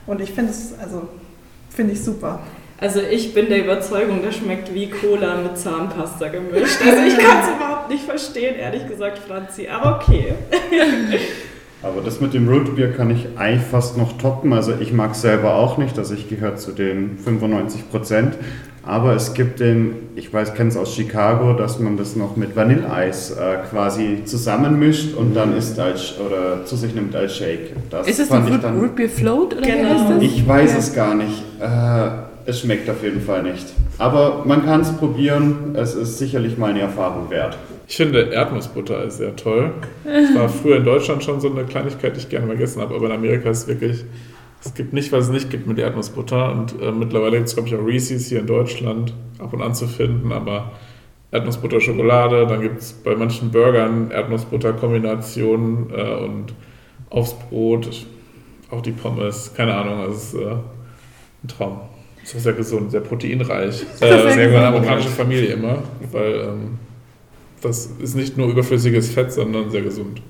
Und 0.07 0.21
ich 0.21 0.33
finde 0.33 0.53
es, 0.53 0.73
also 0.81 1.09
finde 1.71 1.95
ich 1.95 2.05
super. 2.05 2.39
Also 2.79 3.01
ich 3.01 3.33
bin 3.35 3.49
der 3.49 3.65
Überzeugung, 3.65 4.21
das 4.25 4.37
schmeckt 4.37 4.75
wie 4.75 4.91
Cola 4.91 5.37
mit 5.37 5.57
Zahnpasta 5.57 6.29
gemischt. 6.29 6.79
Also 6.85 7.03
ich 7.07 7.17
kann 7.19 7.39
es 7.43 7.49
überhaupt 7.57 7.89
nicht 7.89 8.05
verstehen, 8.05 8.57
ehrlich 8.57 8.87
gesagt, 8.89 9.19
Franzi. 9.19 9.69
Aber 9.69 9.97
okay. 10.03 10.35
Aber 11.83 12.01
das 12.01 12.21
mit 12.21 12.33
dem 12.33 12.49
Rootbeer 12.49 12.93
kann 12.93 13.11
ich 13.11 13.27
eigentlich 13.37 13.63
fast 13.71 13.99
noch 13.99 14.17
toppen. 14.17 14.53
Also 14.55 14.73
ich 14.81 14.93
mag 14.93 15.15
selber 15.15 15.55
auch 15.57 15.77
nicht, 15.77 15.99
also 15.99 16.15
ich 16.15 16.29
gehöre 16.31 16.57
zu 16.57 16.73
den 16.73 17.19
95 17.19 17.91
Prozent. 17.91 18.35
Aber 18.87 19.15
es 19.15 19.33
gibt 19.35 19.61
den, 19.61 19.95
ich 20.15 20.33
weiß, 20.33 20.55
kenne 20.55 20.69
es 20.71 20.77
aus 20.77 20.95
Chicago, 20.95 21.53
dass 21.55 21.79
man 21.79 21.97
das 21.97 22.17
noch 22.17 22.37
mit 22.37 22.55
Vanilleeis 22.57 23.31
äh, 23.31 23.57
quasi 23.71 24.23
zusammenmischt 24.25 25.15
und 25.15 25.35
dann 25.35 25.57
isst 25.57 25.79
als 25.79 26.15
oder 26.19 26.65
zu 26.67 26.77
sich 26.77 26.95
nimmt 26.95 27.15
als 27.17 27.37
Shake. 27.37 27.73
Das 27.91 28.07
ist 28.09 28.19
das 28.19 28.29
fand 28.29 28.43
ein 28.43 28.49
ich 28.49 28.55
Root, 28.55 28.65
dann. 28.65 28.79
Root 28.81 28.97
Beer 28.97 29.09
Float 29.09 29.55
oder 29.57 29.67
wie 29.67 29.71
Genau. 29.71 29.89
heißt 29.91 30.11
das? 30.11 30.23
Ich 30.23 30.47
weiß 30.49 30.73
Ja. 30.73 30.79
es 30.79 30.95
gar 30.95 31.15
nicht. 31.15 31.43
Äh, 31.61 32.34
es 32.47 32.61
schmeckt 32.61 32.89
auf 32.91 33.03
jeden 33.03 33.21
Fall 33.21 33.43
nicht. 33.43 33.67
Aber 33.99 34.45
man 34.45 34.65
kann 34.65 34.81
es 34.81 34.93
probieren. 34.97 35.75
Es 35.75 35.95
ist 35.95 36.19
sicherlich 36.19 36.59
mal 36.59 36.71
eine 36.71 36.81
Erfahrung 36.81 37.31
wert. 37.31 37.57
Ich 37.87 37.97
finde 37.97 38.21
Erdnussbutter 38.33 39.05
ist 39.05 39.19
sehr 39.19 39.37
toll. 39.37 39.73
Das 40.05 40.35
war 40.35 40.49
früher 40.49 40.77
in 40.77 40.85
Deutschland 40.85 41.23
schon 41.23 41.41
so 41.41 41.51
eine 41.51 41.65
Kleinigkeit, 41.65 42.17
die 42.17 42.21
ich 42.21 42.29
gerne 42.29 42.47
vergessen 42.47 42.81
habe, 42.81 42.95
aber 42.95 43.07
in 43.07 43.13
Amerika 43.13 43.51
ist 43.51 43.63
es 43.63 43.69
wirklich, 43.69 44.05
es 44.65 44.73
gibt 44.73 44.95
nicht, 44.95 45.13
was 45.13 45.27
es 45.27 45.31
nicht 45.31 45.51
gibt 45.51 45.67
mit 45.67 45.79
Erdnussbutter 45.79 46.51
und 46.53 46.81
äh, 46.81 46.91
mittlerweile 46.91 47.37
gibt 47.37 47.49
es, 47.49 47.55
glaube 47.55 47.69
ich, 47.69 47.75
auch 47.75 47.85
Reese's 47.85 48.29
hier 48.29 48.41
in 48.41 48.47
Deutschland 48.47 49.13
ab 49.39 49.53
und 49.53 49.61
an 49.61 49.75
zu 49.75 49.87
finden, 49.87 50.33
aber 50.33 50.73
Erdnussbutter, 51.31 51.81
Schokolade, 51.81 52.47
dann 52.47 52.63
gibt 52.63 52.81
es 52.81 52.93
bei 52.93 53.15
manchen 53.15 53.51
Burgern 53.51 54.11
Erdnussbutter-Kombinationen 54.11 55.91
äh, 55.91 56.25
und 56.25 56.55
aufs 57.11 57.35
Brot, 57.35 58.07
auch 58.71 58.81
die 58.81 58.93
Pommes, 58.93 59.53
keine 59.55 59.75
Ahnung, 59.75 60.11
es 60.11 60.33
ist 60.33 60.35
äh, 60.35 60.53
ein 60.53 61.49
Traum. 61.49 61.81
Ist 62.25 62.35
auch 62.37 62.41
sehr 62.41 62.53
gesund, 62.55 62.91
sehr 62.91 63.01
proteinreich. 63.01 63.85
Äh, 64.01 64.09
sehr 64.09 64.19
sehr 64.19 64.33
eine 64.33 64.45
gesund. 64.47 64.65
amerikanische 64.65 65.09
Familie 65.11 65.53
immer, 65.53 65.83
weil 66.11 66.35
ähm, 66.35 66.79
das 67.61 67.91
ist 68.01 68.15
nicht 68.17 68.37
nur 68.37 68.49
überflüssiges 68.49 69.11
Fett, 69.11 69.33
sondern 69.33 69.71
sehr 69.71 69.83
gesund. 69.83 70.23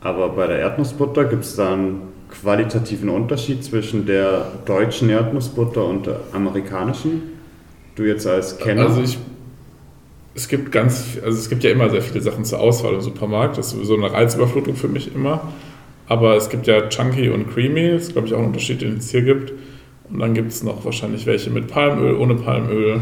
Aber 0.00 0.28
bei 0.30 0.46
der 0.46 0.58
Erdnussbutter 0.58 1.24
gibt 1.24 1.44
es 1.44 1.56
da 1.56 1.72
einen 1.72 2.02
qualitativen 2.30 3.08
Unterschied 3.08 3.62
zwischen 3.62 4.06
der 4.06 4.46
deutschen 4.64 5.10
Erdnussbutter 5.10 5.84
und 5.84 6.06
der 6.06 6.20
amerikanischen? 6.32 7.22
Du 7.94 8.04
jetzt 8.04 8.26
als 8.26 8.58
Kenner? 8.58 8.86
Also 8.86 9.02
ich, 9.02 9.18
es 10.34 10.48
gibt 10.48 10.72
ganz, 10.72 11.18
also 11.24 11.38
es 11.38 11.48
gibt 11.48 11.62
ja 11.62 11.70
immer 11.70 11.90
sehr 11.90 12.02
viele 12.02 12.20
Sachen 12.20 12.44
zur 12.44 12.58
Auswahl 12.60 12.94
im 12.94 13.00
Supermarkt. 13.00 13.58
Das 13.58 13.66
ist 13.66 13.72
sowieso 13.72 13.94
eine 13.94 14.12
Reizüberflutung 14.12 14.76
für 14.76 14.88
mich 14.88 15.14
immer. 15.14 15.52
Aber 16.08 16.36
es 16.36 16.48
gibt 16.48 16.66
ja 16.66 16.88
Chunky 16.88 17.28
und 17.30 17.52
Creamy. 17.52 17.92
Das 17.92 18.02
ist, 18.04 18.12
glaube 18.12 18.26
ich, 18.26 18.34
auch 18.34 18.38
ein 18.38 18.46
Unterschied, 18.46 18.80
den 18.80 18.96
es 18.96 19.10
hier 19.10 19.22
gibt. 19.22 19.52
Und 20.12 20.18
dann 20.20 20.34
gibt 20.34 20.52
es 20.52 20.62
noch 20.62 20.84
wahrscheinlich 20.84 21.24
welche 21.26 21.50
mit 21.50 21.68
Palmöl, 21.68 22.14
ohne 22.16 22.34
Palmöl, 22.34 23.00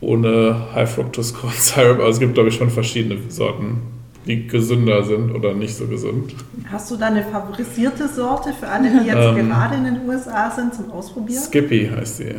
ohne 0.00 0.56
High 0.74 0.90
Fructose 0.92 1.34
Corn 1.34 1.52
Syrup. 1.56 1.98
Also 2.00 2.10
es 2.12 2.18
gibt, 2.20 2.34
glaube 2.34 2.48
ich, 2.48 2.56
schon 2.56 2.70
verschiedene 2.70 3.18
Sorten, 3.28 3.78
die 4.26 4.46
gesünder 4.48 5.04
sind 5.04 5.32
oder 5.32 5.54
nicht 5.54 5.74
so 5.76 5.86
gesund. 5.86 6.34
Hast 6.70 6.90
du 6.90 6.96
da 6.96 7.06
eine 7.06 7.22
favorisierte 7.22 8.08
Sorte 8.08 8.52
für 8.52 8.68
alle, 8.68 8.90
die 8.90 9.06
jetzt 9.06 9.16
Ähm. 9.16 9.48
gerade 9.48 9.76
in 9.76 9.84
den 9.84 10.08
USA 10.08 10.50
sind 10.50 10.74
zum 10.74 10.90
Ausprobieren? 10.90 11.42
Skippy 11.42 11.88
heißt 11.94 12.16
sie. 12.18 12.34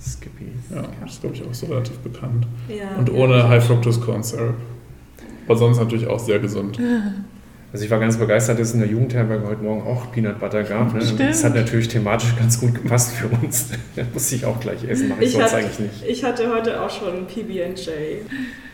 Skippy. 0.00 0.46
Ja, 0.74 0.82
das 1.02 1.12
ist, 1.14 1.20
glaube 1.20 1.34
ich, 1.36 1.42
auch 1.44 1.52
so 1.54 1.66
relativ 1.66 1.96
bekannt. 1.98 2.46
Ja. 2.68 2.96
Und 2.98 3.12
ohne 3.12 3.48
High 3.48 3.64
Fructose 3.64 4.00
Corn 4.00 4.22
Syrup. 4.22 4.54
Aber 5.46 5.56
sonst 5.56 5.78
natürlich 5.78 6.06
auch 6.06 6.20
sehr 6.20 6.38
gesund. 6.38 6.78
Also 7.72 7.86
ich 7.86 7.90
war 7.90 7.98
ganz 8.00 8.18
begeistert, 8.18 8.58
dass 8.58 8.68
es 8.68 8.74
in 8.74 8.80
der 8.80 8.88
Jugendherberge 8.88 9.46
heute 9.46 9.62
Morgen 9.62 9.82
auch 9.82 10.12
Peanut 10.12 10.38
Butter 10.38 10.62
gab. 10.62 10.92
Ne? 10.92 11.00
Das 11.16 11.42
hat 11.42 11.54
natürlich 11.54 11.88
thematisch 11.88 12.36
ganz 12.36 12.60
gut 12.60 12.74
gepasst 12.74 13.12
für 13.12 13.28
uns. 13.28 13.70
Das 13.96 14.06
muss 14.12 14.32
ich 14.32 14.44
auch 14.44 14.58
gleich 14.60 14.84
essen, 14.84 15.08
mache 15.08 15.20
ich, 15.22 15.28
Ich, 15.28 15.32
sonst 15.32 15.52
hatte, 15.52 15.56
eigentlich 15.56 15.78
nicht. 15.78 16.04
ich 16.06 16.24
hatte 16.24 16.50
heute 16.54 16.80
auch 16.80 16.90
schon 16.90 17.26
PB&J. 17.26 17.88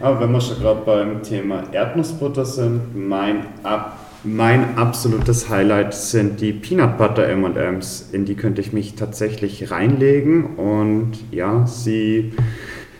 Aber 0.00 0.20
wenn 0.20 0.32
wir 0.32 0.40
schon 0.40 0.58
gerade 0.58 0.80
beim 0.84 1.22
Thema 1.22 1.64
Erdnussbutter 1.72 2.44
sind, 2.44 2.96
mein, 2.96 3.46
ab, 3.62 3.98
mein 4.24 4.76
absolutes 4.78 5.48
Highlight 5.48 5.94
sind 5.94 6.40
die 6.40 6.52
Peanut 6.52 6.98
Butter 6.98 7.28
M&M's. 7.28 8.10
In 8.12 8.24
die 8.24 8.34
könnte 8.34 8.60
ich 8.60 8.72
mich 8.72 8.94
tatsächlich 8.94 9.70
reinlegen 9.70 10.56
und 10.56 11.12
ja, 11.30 11.66
sie 11.66 12.32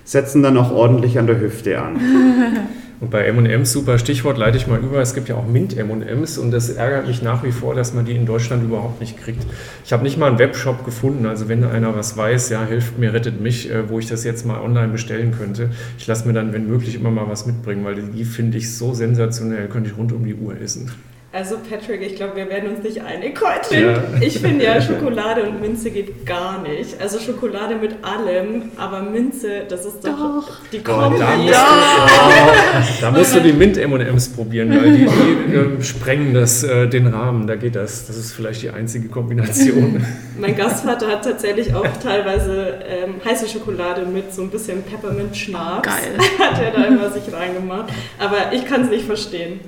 setzen 0.05 0.43
dann 0.43 0.57
auch 0.57 0.73
ordentlich 0.73 1.19
an 1.19 1.26
der 1.26 1.40
Hüfte 1.40 1.81
an. 1.81 2.00
Und 3.00 3.11
bei 3.11 3.25
M&M's, 3.26 3.73
super 3.73 3.97
Stichwort, 3.99 4.38
leite 4.38 4.57
ich 4.57 4.67
mal 4.67 4.81
über. 4.81 5.00
Es 5.00 5.14
gibt 5.14 5.28
ja 5.28 5.37
auch 5.37 5.47
Mint-M&M's 5.47 6.37
und 6.37 6.50
das 6.50 6.69
ärgert 6.69 7.07
mich 7.07 7.23
nach 7.23 7.45
wie 7.45 7.52
vor, 7.52 7.76
dass 7.76 7.95
man 7.95 8.05
die 8.05 8.17
in 8.17 8.26
Deutschland 8.26 8.64
überhaupt 8.64 9.00
nicht 9.00 9.17
kriegt. 9.17 9.47
Ich 9.85 9.93
habe 9.93 10.02
nicht 10.02 10.19
mal 10.19 10.26
einen 10.26 10.40
Webshop 10.40 10.85
gefunden, 10.85 11.26
also 11.26 11.49
wenn 11.49 11.62
einer 11.62 11.95
was 11.95 12.17
weiß, 12.17 12.49
ja, 12.50 12.64
hilft 12.64 12.99
mir, 12.99 13.12
rettet 13.12 13.40
mich, 13.40 13.71
äh, 13.71 13.88
wo 13.88 14.00
ich 14.00 14.07
das 14.07 14.25
jetzt 14.25 14.45
mal 14.45 14.61
online 14.61 14.88
bestellen 14.88 15.33
könnte. 15.38 15.71
Ich 15.97 16.09
lasse 16.09 16.26
mir 16.26 16.35
dann, 16.35 16.52
wenn 16.52 16.67
möglich, 16.67 16.97
immer 16.97 17.12
mal 17.12 17.28
was 17.28 17.47
mitbringen, 17.47 17.85
weil 17.85 17.95
die 18.02 18.25
finde 18.25 18.59
ich 18.59 18.75
so 18.75 18.95
sensationell, 18.95 19.69
könnte 19.69 19.90
ich 19.90 19.97
rund 19.97 20.12
um 20.12 20.25
die 20.25 20.35
Uhr 20.35 20.61
essen. 20.61 20.90
Also 21.38 21.57
Patrick, 21.71 22.02
ich 22.02 22.16
glaube, 22.16 22.35
wir 22.35 22.50
werden 22.50 22.75
uns 22.75 22.83
nicht 22.83 23.00
einig 23.00 23.40
heute. 23.40 23.80
Ja. 23.80 24.02
Ich 24.21 24.40
finde 24.40 24.64
ja, 24.64 24.80
Schokolade 24.80 25.45
und 25.45 25.61
Minze 25.61 25.92
geht 25.92 26.26
gar 26.26 26.61
nicht. 26.62 27.00
Also 27.00 27.21
Schokolade 27.21 27.76
mit 27.76 27.95
allem, 28.02 28.73
aber 28.76 29.02
Minze, 29.02 29.62
das 29.68 29.85
ist 29.85 30.04
doch, 30.04 30.18
Doch. 30.18 30.57
die 30.73 30.80
Oh, 30.80 30.83
Kombi. 30.83 31.18
da, 31.21 31.37
musst 31.37 32.99
du, 32.99 33.00
da 33.02 33.11
musst 33.12 33.37
du 33.37 33.40
die 33.40 33.52
Mint-M&M's 33.52 34.30
probieren, 34.30 34.71
weil 34.71 34.97
die, 34.97 35.07
die 35.07 35.54
ähm, 35.54 35.80
sprengen 35.80 36.35
das, 36.35 36.64
äh, 36.64 36.88
den 36.88 37.07
Rahmen. 37.07 37.47
Da 37.47 37.54
geht 37.54 37.76
das. 37.76 38.09
Das 38.09 38.16
ist 38.16 38.33
vielleicht 38.33 38.62
die 38.62 38.71
einzige 38.71 39.07
Kombination. 39.07 40.04
Mein 40.40 40.57
Gastvater 40.57 41.07
hat 41.07 41.25
tatsächlich 41.25 41.73
auch 41.73 41.87
teilweise 42.02 42.80
ähm, 42.85 43.14
heiße 43.25 43.47
Schokolade 43.49 44.04
mit 44.07 44.35
so 44.35 44.42
ein 44.42 44.50
bisschen 44.50 44.83
Peppermint-Schnaps. 44.83 45.87
Geil. 45.87 46.18
Hat 46.40 46.61
er 46.61 46.73
da 46.73 46.85
immer 46.87 47.11
sich 47.11 47.33
reingemacht. 47.33 47.92
Aber 48.18 48.52
ich 48.52 48.64
kann 48.66 48.83
es 48.83 48.90
nicht 48.90 49.04
verstehen. 49.04 49.61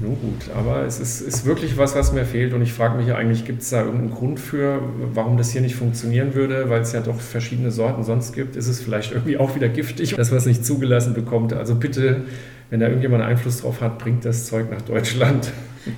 Nun 0.00 0.16
gut, 0.20 0.54
aber 0.54 0.84
es 0.84 1.00
ist, 1.00 1.20
ist 1.22 1.46
wirklich 1.46 1.76
was, 1.78 1.94
was 1.96 2.12
mir 2.12 2.24
fehlt 2.24 2.52
und 2.52 2.62
ich 2.62 2.72
frage 2.72 2.96
mich 2.96 3.08
ja 3.08 3.16
eigentlich, 3.16 3.44
gibt 3.44 3.62
es 3.62 3.70
da 3.70 3.82
irgendeinen 3.82 4.10
Grund 4.10 4.38
für, 4.38 4.82
warum 5.14 5.36
das 5.38 5.50
hier 5.50 5.62
nicht 5.62 5.74
funktionieren 5.76 6.34
würde, 6.34 6.68
weil 6.68 6.82
es 6.82 6.92
ja 6.92 7.00
doch 7.00 7.18
verschiedene 7.18 7.70
Sorten 7.70 8.04
sonst 8.04 8.32
gibt. 8.32 8.54
Ist 8.54 8.68
es 8.68 8.80
vielleicht 8.80 9.12
irgendwie 9.12 9.38
auch 9.38 9.56
wieder 9.56 9.68
giftig, 9.68 10.14
dass 10.14 10.30
man 10.30 10.38
es 10.38 10.46
nicht 10.46 10.64
zugelassen 10.64 11.14
bekommt? 11.14 11.52
Also 11.52 11.74
bitte, 11.74 12.26
wenn 12.70 12.80
da 12.80 12.86
irgendjemand 12.86 13.24
Einfluss 13.24 13.62
drauf 13.62 13.80
hat, 13.80 13.98
bringt 13.98 14.24
das 14.24 14.46
Zeug 14.46 14.70
nach 14.70 14.82
Deutschland. 14.82 15.50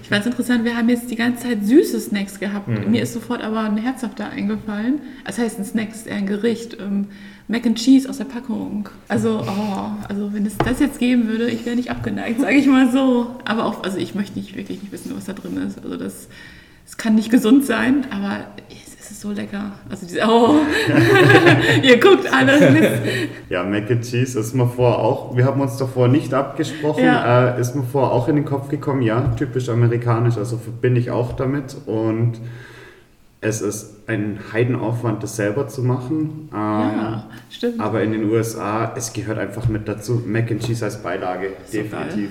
Ich 0.02 0.08
fand 0.08 0.20
es 0.20 0.26
interessant, 0.26 0.64
wir 0.64 0.76
haben 0.76 0.88
jetzt 0.88 1.10
die 1.10 1.16
ganze 1.16 1.48
Zeit 1.48 1.64
süße 1.64 1.98
Snacks 2.00 2.38
gehabt. 2.38 2.68
Mhm. 2.68 2.92
Mir 2.92 3.02
ist 3.02 3.12
sofort 3.12 3.42
aber 3.42 3.60
ein 3.64 3.76
herzhafter 3.76 4.30
eingefallen. 4.30 5.00
Das 5.26 5.38
heißt, 5.38 5.58
ein 5.58 5.64
Snack 5.64 5.90
ist 5.90 6.06
eher 6.06 6.16
ein 6.16 6.26
Gericht. 6.26 6.76
Mac 7.50 7.66
and 7.66 7.76
Cheese 7.76 8.08
aus 8.08 8.18
der 8.18 8.26
Packung. 8.26 8.88
Also, 9.08 9.42
oh, 9.44 9.90
also 10.08 10.32
wenn 10.32 10.46
es 10.46 10.56
das 10.56 10.78
jetzt 10.78 11.00
geben 11.00 11.26
würde, 11.26 11.50
ich 11.50 11.66
wäre 11.66 11.74
nicht 11.74 11.90
abgeneigt, 11.90 12.40
sage 12.40 12.54
ich 12.54 12.66
mal 12.68 12.92
so. 12.92 13.26
Aber 13.44 13.64
auch, 13.64 13.82
also 13.82 13.98
ich 13.98 14.14
möchte 14.14 14.38
nicht 14.38 14.56
wirklich 14.56 14.80
nicht 14.80 14.92
wissen, 14.92 15.12
was 15.16 15.24
da 15.24 15.32
drin 15.32 15.56
ist. 15.56 15.82
Also 15.82 15.96
das, 15.96 16.28
es 16.86 16.96
kann 16.96 17.16
nicht 17.16 17.28
gesund 17.28 17.64
sein, 17.66 18.06
aber 18.12 18.44
es, 18.70 19.10
ist 19.10 19.20
so 19.22 19.32
lecker. 19.32 19.72
Also 19.90 20.06
diese, 20.06 20.20
oh, 20.28 20.60
ihr 21.82 21.98
guckt 21.98 22.32
alles. 22.32 22.62
Ja, 23.48 23.64
Mac 23.64 23.90
and 23.90 24.04
Cheese 24.04 24.38
ist 24.38 24.54
mir 24.54 24.68
vor 24.68 25.00
auch, 25.00 25.36
wir 25.36 25.44
haben 25.44 25.60
uns 25.60 25.76
davor 25.76 26.06
nicht 26.06 26.32
abgesprochen, 26.32 27.02
Ja. 27.02 27.56
äh, 27.56 27.60
ist 27.60 27.74
mir 27.74 27.82
vor 27.82 28.12
auch 28.12 28.28
in 28.28 28.36
den 28.36 28.44
Kopf 28.44 28.68
gekommen, 28.68 29.02
ja, 29.02 29.34
typisch 29.36 29.68
amerikanisch, 29.68 30.36
also 30.36 30.56
verbinde 30.56 31.00
ich 31.00 31.10
auch 31.10 31.32
damit 31.32 31.76
und 31.86 32.34
es 33.42 33.60
ist 33.62 33.94
ein 34.06 34.38
Heidenaufwand, 34.52 35.22
das 35.22 35.36
selber 35.36 35.66
zu 35.68 35.82
machen. 35.82 36.48
Ähm, 36.52 36.58
Ja, 36.58 37.26
stimmt. 37.50 37.80
Aber 37.80 38.02
in 38.02 38.12
den 38.12 38.30
USA, 38.30 38.92
es 38.96 39.12
gehört 39.12 39.38
einfach 39.38 39.66
mit 39.68 39.88
dazu, 39.88 40.22
Mac 40.26 40.50
and 40.50 40.62
Cheese 40.64 40.84
als 40.84 41.02
Beilage, 41.02 41.52
So 41.66 41.78
definitiv. 41.78 42.30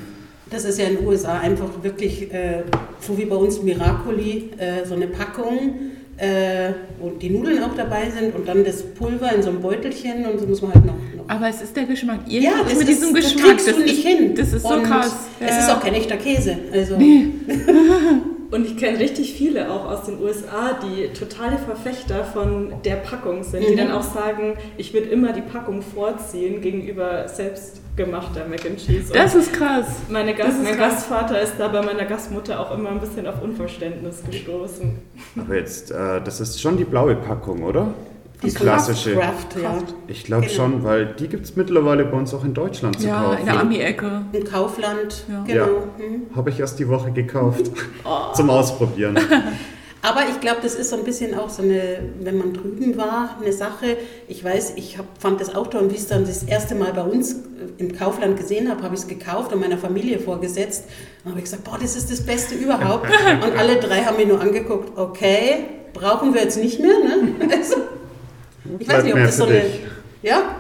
Das 0.51 0.65
ist 0.65 0.79
ja 0.79 0.85
in 0.87 0.97
den 0.97 1.07
USA 1.07 1.39
einfach 1.39 1.69
wirklich, 1.83 2.31
äh, 2.33 2.63
so 2.99 3.17
wie 3.17 3.25
bei 3.25 3.35
uns 3.35 3.61
Miracoli, 3.61 4.49
äh, 4.57 4.83
so 4.85 4.95
eine 4.95 5.07
Packung, 5.07 5.75
äh, 6.17 6.71
wo 6.99 7.09
die 7.11 7.29
Nudeln 7.29 7.63
auch 7.63 7.75
dabei 7.75 8.09
sind 8.09 8.35
und 8.35 8.47
dann 8.47 8.63
das 8.63 8.81
Pulver 8.83 9.33
in 9.33 9.41
so 9.43 9.49
einem 9.49 9.61
Beutelchen 9.61 10.25
und 10.25 10.39
so 10.39 10.47
muss 10.47 10.61
man 10.61 10.73
halt 10.73 10.85
noch. 10.85 10.93
noch 11.15 11.23
Aber 11.29 11.47
es 11.49 11.61
ist 11.61 11.75
der 11.75 11.83
Geschmack. 11.85 12.21
ja, 12.27 12.39
Irgendwas 12.51 12.69
das 12.71 12.79
mit 12.79 12.89
ist, 12.89 12.99
diesem 13.01 13.15
das 13.15 13.23
Geschmack. 13.25 13.45
kriegst 13.51 13.67
du 13.67 13.71
das 13.73 13.79
nicht 13.81 13.99
ist, 13.99 14.07
hin. 14.07 14.35
Das 14.35 14.53
ist 14.53 14.61
so 14.63 14.69
Und 14.73 14.83
krass. 14.83 15.15
Es 15.39 15.49
Ja. 15.51 15.59
ist 15.59 15.69
auch 15.71 15.81
kein 15.81 15.93
echter 15.93 16.17
Käse. 16.17 16.57
Also, 16.73 16.95
Und 18.51 18.65
ich 18.65 18.77
kenne 18.77 18.97
richtig 18.99 19.33
viele 19.33 19.69
auch 19.71 19.85
aus 19.85 20.05
den 20.05 20.19
USA, 20.21 20.73
die 20.81 21.07
totale 21.13 21.57
Verfechter 21.59 22.23
von 22.23 22.73
der 22.83 22.95
Packung 22.95 23.43
sind, 23.43 23.63
die 23.67 23.73
Mhm. 23.73 23.77
dann 23.77 23.91
auch 23.91 24.01
sagen, 24.01 24.55
ich 24.77 24.91
würde 24.93 25.07
immer 25.09 25.33
die 25.33 25.41
Packung 25.41 25.83
vorziehen 25.83 26.59
gegenüber 26.59 27.27
selbstgemachter 27.27 28.47
Mac 28.47 28.65
and 28.65 28.77
Cheese. 28.79 29.13
Das 29.13 29.35
Und 29.35 29.41
ist 29.41 29.53
krass. 29.53 29.85
meine 30.09 30.33
das 30.33 30.45
Gast, 30.47 30.57
ist 30.57 30.63
mein 30.63 30.77
krass. 30.77 30.93
Gastvater 30.93 31.41
ist 31.41 31.53
da 31.59 31.67
bei 31.67 31.81
meiner 31.83 32.05
Gastmutter 32.05 32.59
auch 32.59 32.75
immer 32.75 32.89
ein 32.89 32.99
bisschen 32.99 33.27
auf 33.27 33.41
Unverständnis 33.43 34.23
gestoßen. 34.25 34.95
Aber 35.39 35.55
jetzt, 35.55 35.91
äh, 35.91 36.19
das 36.23 36.39
ist 36.41 36.59
schon 36.59 36.75
die 36.77 36.85
blaue 36.85 37.15
Packung, 37.15 37.61
oder? 37.63 37.93
Die 38.41 38.51
klassische. 38.53 39.15
Kraft, 39.15 39.55
ja. 39.61 39.77
Ich 40.07 40.23
glaube 40.23 40.43
Genau. 40.47 40.53
schon, 40.55 40.83
weil 40.85 41.07
die 41.19 41.27
gibt 41.27 41.45
es 41.45 41.55
mittlerweile 41.57 42.05
bei 42.05 42.17
uns 42.17 42.33
auch 42.33 42.45
in 42.45 42.53
Deutschland 42.53 42.99
zu 42.99 43.07
Ja, 43.07 43.21
kaufen. 43.23 43.39
in 43.39 43.45
der 43.45 43.59
Ami-Ecke. 43.59 44.21
Im 44.31 44.43
Kaufland, 44.45 45.25
Ja. 45.29 45.43
genau. 45.45 45.65
Ja. 45.65 45.67
Mhm. 46.07 46.35
Habe 46.35 46.49
ich 46.49 46.59
erst 46.59 46.79
die 46.79 46.87
Woche 46.87 47.11
gekauft. 47.11 47.69
Oh. 48.05 48.31
Zum 48.33 48.49
Ausprobieren. 48.49 49.17
Aber 50.01 50.21
ich 50.29 50.39
glaube, 50.39 50.59
das 50.63 50.75
ist 50.75 50.91
so 50.91 50.95
ein 50.95 51.03
bisschen 51.03 51.37
auch 51.37 51.49
so 51.49 51.61
eine, 51.61 51.99
wenn 52.21 52.37
man 52.37 52.53
drüben 52.53 52.95
war, 52.95 53.35
eine 53.41 53.51
Sache. 53.51 53.97
Ich 54.29 54.41
weiß, 54.41 54.73
ich 54.77 54.97
hab, 54.97 55.03
fand 55.19 55.41
das 55.41 55.53
auch 55.53 55.67
toll 55.67 55.81
und 55.81 55.89
wie 55.91 55.95
ich 55.95 56.01
es 56.01 56.07
dann 56.07 56.25
das 56.25 56.43
erste 56.43 56.73
Mal 56.75 56.93
bei 56.93 57.01
uns 57.01 57.33
äh, 57.33 57.35
im 57.79 57.91
Kaufland 57.93 58.37
gesehen 58.37 58.69
habe, 58.69 58.81
habe 58.83 58.95
ich 58.95 59.01
es 59.01 59.07
gekauft 59.09 59.51
und 59.51 59.59
meiner 59.59 59.77
Familie 59.77 60.17
vorgesetzt. 60.19 60.85
Und 61.25 61.31
habe 61.31 61.39
ich 61.39 61.43
gesagt, 61.45 61.65
boah, 61.65 61.77
das 61.81 61.97
ist 61.97 62.09
das 62.09 62.21
Beste 62.25 62.55
überhaupt. 62.55 63.07
und 63.43 63.57
alle 63.59 63.75
drei 63.75 63.97
haben 64.05 64.15
mich 64.15 64.27
nur 64.27 64.39
angeguckt, 64.39 64.97
okay, 64.97 65.65
brauchen 65.91 66.33
wir 66.33 66.43
jetzt 66.43 66.57
nicht 66.57 66.79
mehr, 66.79 66.97
ne? 66.99 67.33
Also, 67.51 67.75
ich 68.77 68.87
weiß 68.87 69.03
nicht, 69.03 69.13
ob 69.13 69.19
das 69.19 69.37
so 69.37 69.45
eine... 69.45 69.61
dich. 69.61 69.81
Ja, 70.21 70.55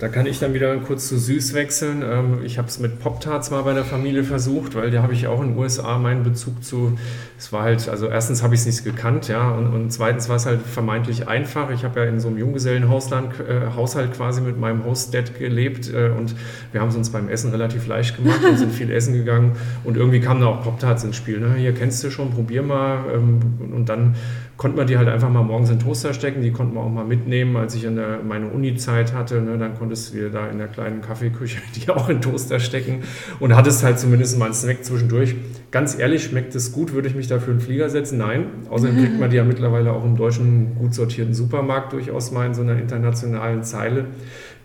Da 0.00 0.08
kann 0.08 0.26
ich 0.26 0.40
dann 0.40 0.52
wieder 0.52 0.76
kurz 0.78 1.08
zu 1.08 1.16
süß 1.16 1.54
wechseln. 1.54 2.02
Ähm, 2.02 2.40
Ich 2.44 2.58
habe 2.58 2.68
es 2.68 2.80
mit 2.80 2.98
Pop-Tarts 2.98 3.50
mal 3.50 3.62
bei 3.62 3.72
der 3.72 3.84
Familie 3.84 4.24
versucht, 4.24 4.74
weil 4.74 4.90
da 4.90 5.02
habe 5.02 5.12
ich 5.14 5.28
auch 5.28 5.40
in 5.40 5.50
den 5.50 5.58
USA 5.58 5.98
meinen 5.98 6.24
Bezug 6.24 6.64
zu. 6.64 6.98
Es 7.38 7.52
war 7.52 7.62
halt, 7.62 7.88
also 7.88 8.08
erstens 8.08 8.42
habe 8.42 8.54
ich 8.54 8.60
es 8.60 8.66
nicht 8.66 8.84
gekannt, 8.84 9.28
ja, 9.28 9.50
und, 9.52 9.72
und 9.72 9.90
zweitens 9.92 10.28
war 10.28 10.36
es 10.36 10.46
halt 10.46 10.60
vermeintlich 10.60 11.28
einfach. 11.28 11.70
Ich 11.70 11.84
habe 11.84 12.00
ja 12.00 12.06
in 12.06 12.18
so 12.18 12.28
einem 12.28 12.38
Junggesellenhaushalt 12.38 13.40
äh, 13.48 13.74
Haushalt 13.74 14.12
quasi 14.12 14.40
mit 14.40 14.58
meinem 14.58 14.84
Host-Dad 14.84 15.38
gelebt 15.38 15.90
äh, 15.92 16.10
und 16.10 16.34
wir 16.72 16.80
haben 16.80 16.88
es 16.88 16.96
uns 16.96 17.10
beim 17.10 17.28
Essen 17.28 17.50
relativ 17.52 17.86
leicht 17.86 18.16
gemacht 18.16 18.44
und 18.44 18.58
sind 18.58 18.72
viel 18.72 18.90
essen 18.90 19.14
gegangen 19.14 19.52
und 19.84 19.96
irgendwie 19.96 20.20
kamen 20.20 20.40
da 20.40 20.48
auch 20.48 20.62
Pop-Tarts 20.62 21.04
ins 21.04 21.16
Spiel. 21.16 21.38
Ne? 21.38 21.54
Hier 21.56 21.72
kennst 21.72 22.02
du 22.02 22.10
schon, 22.10 22.30
probier 22.32 22.62
mal. 22.62 23.04
Ähm, 23.14 23.40
und 23.72 23.88
dann 23.88 24.16
konnte 24.56 24.76
man 24.76 24.86
die 24.86 24.96
halt 24.96 25.08
einfach 25.08 25.30
mal 25.30 25.42
morgens 25.42 25.70
in 25.70 25.78
den 25.78 25.84
Toaster 25.84 26.14
stecken, 26.14 26.42
die 26.42 26.52
konnten 26.52 26.74
wir 26.74 26.80
auch 26.80 26.90
mal 26.90 27.04
mitnehmen, 27.04 27.56
als 27.56 27.74
ich 27.74 27.84
in 27.84 27.96
der, 27.96 28.20
meine 28.22 28.48
Uni-Zeit 28.48 29.12
hatte, 29.12 29.40
ne, 29.40 29.58
dann 29.58 29.76
konntest 29.76 30.12
du 30.12 30.18
dir 30.18 30.30
da 30.30 30.48
in 30.48 30.58
der 30.58 30.68
kleinen 30.68 31.00
Kaffeeküche 31.00 31.58
die 31.74 31.90
auch 31.90 32.08
in 32.08 32.16
den 32.16 32.22
Toaster 32.22 32.60
stecken 32.60 33.02
und 33.40 33.56
hattest 33.56 33.82
halt 33.82 33.98
zumindest 33.98 34.38
mal 34.38 34.46
einen 34.46 34.54
Snack 34.54 34.84
zwischendurch. 34.84 35.34
Ganz 35.72 35.98
ehrlich, 35.98 36.24
schmeckt 36.24 36.54
es 36.54 36.72
gut, 36.72 36.92
würde 36.92 37.08
ich 37.08 37.16
mich 37.16 37.26
dafür 37.26 37.54
in 37.54 37.58
den 37.58 37.64
Flieger 37.64 37.90
setzen? 37.90 38.18
Nein. 38.18 38.46
Außerdem 38.70 38.96
kriegt 38.96 39.18
man 39.18 39.30
die 39.30 39.36
ja 39.36 39.44
mittlerweile 39.44 39.92
auch 39.92 40.04
im 40.04 40.16
deutschen 40.16 40.76
gut 40.76 40.94
sortierten 40.94 41.34
Supermarkt 41.34 41.92
durchaus 41.92 42.30
mal 42.30 42.46
in 42.46 42.54
so 42.54 42.62
einer 42.62 42.76
internationalen 42.76 43.64
Zeile. 43.64 44.06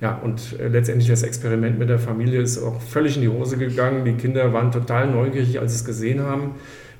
Ja, 0.01 0.17
und 0.23 0.59
äh, 0.59 0.67
letztendlich 0.67 1.09
das 1.09 1.23
Experiment 1.23 1.79
mit 1.79 1.89
der 1.89 1.99
Familie 1.99 2.39
ist 2.41 2.61
auch 2.61 2.79
völlig 2.79 3.15
in 3.15 3.23
die 3.23 3.27
Hose 3.27 3.57
gegangen. 3.57 4.05
Die 4.05 4.13
Kinder 4.13 4.53
waren 4.53 4.71
total 4.71 5.09
neugierig, 5.09 5.59
als 5.59 5.73
sie 5.73 5.79
es 5.79 5.85
gesehen 5.85 6.21
haben 6.21 6.51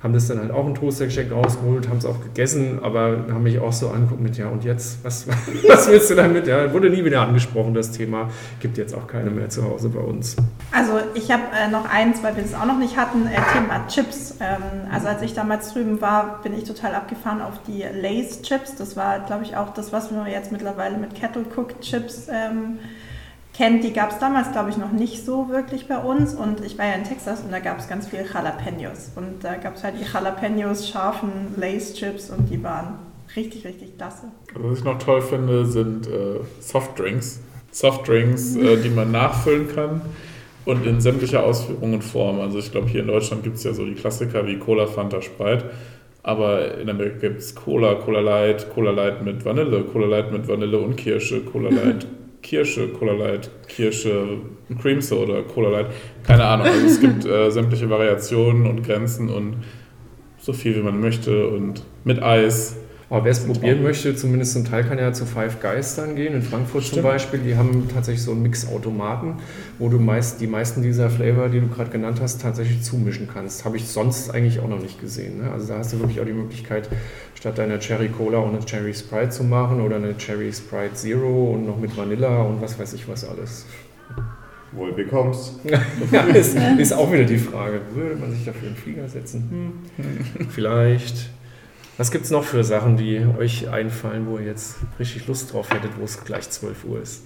haben 0.02 0.14
das 0.14 0.28
dann 0.28 0.38
halt 0.38 0.50
auch 0.50 0.66
in 0.66 0.74
Toaster 0.74 1.04
gesteckt, 1.04 1.30
rausgeholt, 1.30 1.88
haben 1.88 1.98
es 1.98 2.06
auch 2.06 2.22
gegessen, 2.22 2.78
aber 2.82 3.26
haben 3.30 3.42
mich 3.42 3.58
auch 3.58 3.72
so 3.72 3.90
angeguckt 3.90 4.20
mit, 4.20 4.38
ja 4.38 4.48
und 4.48 4.64
jetzt, 4.64 5.04
was, 5.04 5.26
was 5.68 5.88
willst 5.88 6.10
du 6.10 6.14
damit? 6.14 6.46
Ja, 6.46 6.72
wurde 6.72 6.88
nie 6.88 7.04
wieder 7.04 7.20
angesprochen, 7.20 7.74
das 7.74 7.92
Thema. 7.92 8.30
Gibt 8.60 8.78
jetzt 8.78 8.94
auch 8.94 9.06
keine 9.06 9.30
mehr 9.30 9.50
zu 9.50 9.62
Hause 9.62 9.90
bei 9.90 10.00
uns. 10.00 10.36
Also 10.72 10.92
ich 11.14 11.30
habe 11.30 11.42
äh, 11.54 11.70
noch 11.70 11.84
eins, 11.88 12.22
weil 12.22 12.34
wir 12.36 12.42
das 12.42 12.54
auch 12.54 12.64
noch 12.64 12.78
nicht 12.78 12.96
hatten, 12.96 13.26
äh, 13.26 13.40
Thema 13.52 13.86
Chips. 13.88 14.36
Ähm, 14.40 14.90
also 14.90 15.08
als 15.08 15.20
ich 15.20 15.34
damals 15.34 15.74
drüben 15.74 16.00
war, 16.00 16.40
bin 16.42 16.54
ich 16.56 16.64
total 16.64 16.94
abgefahren 16.94 17.42
auf 17.42 17.60
die 17.66 17.84
Lay's 18.00 18.40
Chips. 18.40 18.76
Das 18.76 18.96
war, 18.96 19.20
glaube 19.20 19.44
ich, 19.44 19.56
auch 19.56 19.74
das, 19.74 19.92
was 19.92 20.10
man 20.10 20.26
jetzt 20.30 20.50
mittlerweile 20.50 20.96
mit 20.96 21.14
Kettle 21.14 21.44
Cooked 21.54 21.82
Chips 21.82 22.28
ähm, 22.32 22.78
kennt. 23.60 23.84
Die 23.84 23.92
gab 23.92 24.10
es 24.10 24.18
damals, 24.18 24.52
glaube 24.52 24.70
ich, 24.70 24.78
noch 24.78 24.92
nicht 24.92 25.24
so 25.24 25.50
wirklich 25.50 25.86
bei 25.86 25.98
uns. 25.98 26.34
Und 26.34 26.64
ich 26.64 26.78
war 26.78 26.86
ja 26.86 26.94
in 26.94 27.04
Texas 27.04 27.42
und 27.42 27.52
da 27.52 27.58
gab 27.58 27.78
es 27.78 27.88
ganz 27.88 28.08
viele 28.08 28.24
Jalapenos. 28.24 29.12
Und 29.16 29.44
da 29.44 29.56
gab 29.56 29.76
es 29.76 29.84
halt 29.84 29.96
die 30.00 30.10
Jalapenos, 30.10 30.88
scharfen 30.88 31.30
Lay's 31.56 31.92
Chips 31.94 32.30
und 32.30 32.48
die 32.50 32.62
waren 32.62 32.94
richtig, 33.36 33.66
richtig 33.66 33.96
klasse. 33.98 34.28
Also 34.54 34.70
was 34.70 34.78
ich 34.78 34.84
noch 34.84 34.98
toll 34.98 35.20
finde, 35.20 35.66
sind 35.66 36.06
äh, 36.06 36.40
Softdrinks. 36.60 37.40
Softdrinks, 37.70 38.56
äh, 38.56 38.78
die 38.78 38.88
man 38.88 39.10
nachfüllen 39.12 39.68
kann 39.74 40.00
und 40.64 40.86
in 40.86 41.00
sämtlicher 41.00 41.44
Ausführung 41.44 41.94
und 41.94 42.02
Form. 42.02 42.40
Also 42.40 42.58
ich 42.58 42.72
glaube, 42.72 42.88
hier 42.88 43.02
in 43.02 43.08
Deutschland 43.08 43.42
gibt 43.42 43.56
es 43.56 43.64
ja 43.64 43.74
so 43.74 43.84
die 43.84 43.94
Klassiker 43.94 44.46
wie 44.46 44.58
Cola, 44.58 44.86
Fanta, 44.86 45.20
Sprite. 45.20 45.70
Aber 46.22 46.78
in 46.78 46.88
Amerika 46.88 47.28
gibt 47.28 47.40
es 47.40 47.54
Cola, 47.54 47.94
Cola 47.94 48.20
Light, 48.20 48.68
Cola 48.74 48.90
Light 48.90 49.22
mit 49.22 49.44
Vanille, 49.44 49.84
Cola 49.84 50.06
Light 50.06 50.32
mit 50.32 50.48
Vanille 50.48 50.78
und 50.78 50.96
Kirsche, 50.96 51.40
Cola 51.40 51.70
Light 51.84 52.06
Kirsche, 52.42 52.88
Cola 52.88 53.12
Light, 53.12 53.50
Kirsche, 53.68 54.38
Cream 54.80 55.00
Soda, 55.00 55.42
Cola 55.42 55.70
Light. 55.70 55.86
Keine 56.26 56.44
Ahnung. 56.44 56.66
Also 56.66 56.86
es 56.86 57.00
gibt 57.00 57.24
äh, 57.24 57.50
sämtliche 57.50 57.88
Variationen 57.90 58.66
und 58.66 58.82
Grenzen 58.82 59.28
und 59.28 59.56
so 60.38 60.52
viel 60.52 60.74
wie 60.76 60.82
man 60.82 61.00
möchte 61.00 61.48
und 61.48 61.82
mit 62.04 62.22
Eis. 62.22 62.79
Aber 63.10 63.24
wer 63.24 63.32
es 63.32 63.40
probieren 63.40 63.82
möchte, 63.82 64.14
zumindest 64.14 64.52
zum 64.52 64.64
Teil 64.64 64.84
kann 64.84 64.96
ja 64.96 65.12
zu 65.12 65.26
Five 65.26 65.60
Guys 65.60 65.96
dann 65.96 66.14
gehen. 66.14 66.32
In 66.32 66.42
Frankfurt 66.42 66.84
zum 66.84 66.92
Stimmt. 66.92 67.06
Beispiel, 67.06 67.40
die 67.40 67.56
haben 67.56 67.88
tatsächlich 67.92 68.22
so 68.22 68.30
einen 68.30 68.42
Mixautomaten, 68.42 69.34
wo 69.80 69.88
du 69.88 69.98
meist 69.98 70.40
die 70.40 70.46
meisten 70.46 70.80
dieser 70.80 71.10
Flavor, 71.10 71.48
die 71.48 71.58
du 71.58 71.66
gerade 71.66 71.90
genannt 71.90 72.20
hast, 72.22 72.40
tatsächlich 72.40 72.82
zumischen 72.82 73.28
kannst. 73.32 73.64
Habe 73.64 73.76
ich 73.78 73.88
sonst 73.88 74.30
eigentlich 74.30 74.60
auch 74.60 74.68
noch 74.68 74.80
nicht 74.80 75.00
gesehen. 75.00 75.42
Ne? 75.42 75.50
Also 75.50 75.66
da 75.66 75.78
hast 75.78 75.92
du 75.92 75.98
wirklich 75.98 76.20
auch 76.20 76.24
die 76.24 76.32
Möglichkeit, 76.32 76.88
statt 77.34 77.58
deiner 77.58 77.80
Cherry 77.80 78.10
Cola 78.10 78.38
auch 78.38 78.48
eine 78.48 78.64
Cherry 78.64 78.94
Sprite 78.94 79.30
zu 79.30 79.42
machen 79.42 79.80
oder 79.80 79.96
eine 79.96 80.16
Cherry 80.16 80.52
Sprite 80.52 80.94
Zero 80.94 81.50
und 81.52 81.66
noch 81.66 81.80
mit 81.80 81.96
Vanilla 81.96 82.42
und 82.42 82.62
was 82.62 82.78
weiß 82.78 82.92
ich 82.92 83.08
was 83.08 83.28
alles. 83.28 83.66
Wohl 84.70 84.92
bekommst. 84.92 85.58
ja, 86.12 86.20
ist, 86.26 86.56
ist 86.78 86.92
auch 86.92 87.12
wieder 87.12 87.24
die 87.24 87.38
Frage, 87.38 87.80
würde 87.92 88.14
man 88.14 88.30
sich 88.30 88.44
dafür 88.44 88.68
einen 88.68 88.76
Flieger 88.76 89.08
setzen? 89.08 89.82
Hm. 89.96 90.46
Vielleicht. 90.50 91.28
Was 92.00 92.10
gibt 92.10 92.24
es 92.24 92.30
noch 92.30 92.44
für 92.44 92.64
Sachen, 92.64 92.96
die 92.96 93.26
euch 93.38 93.68
einfallen, 93.68 94.26
wo 94.26 94.38
ihr 94.38 94.46
jetzt 94.46 94.76
richtig 94.98 95.26
Lust 95.26 95.52
drauf 95.52 95.68
hättet, 95.68 95.90
wo 95.98 96.04
es 96.04 96.24
gleich 96.24 96.48
12 96.48 96.86
Uhr 96.86 97.02
ist? 97.02 97.24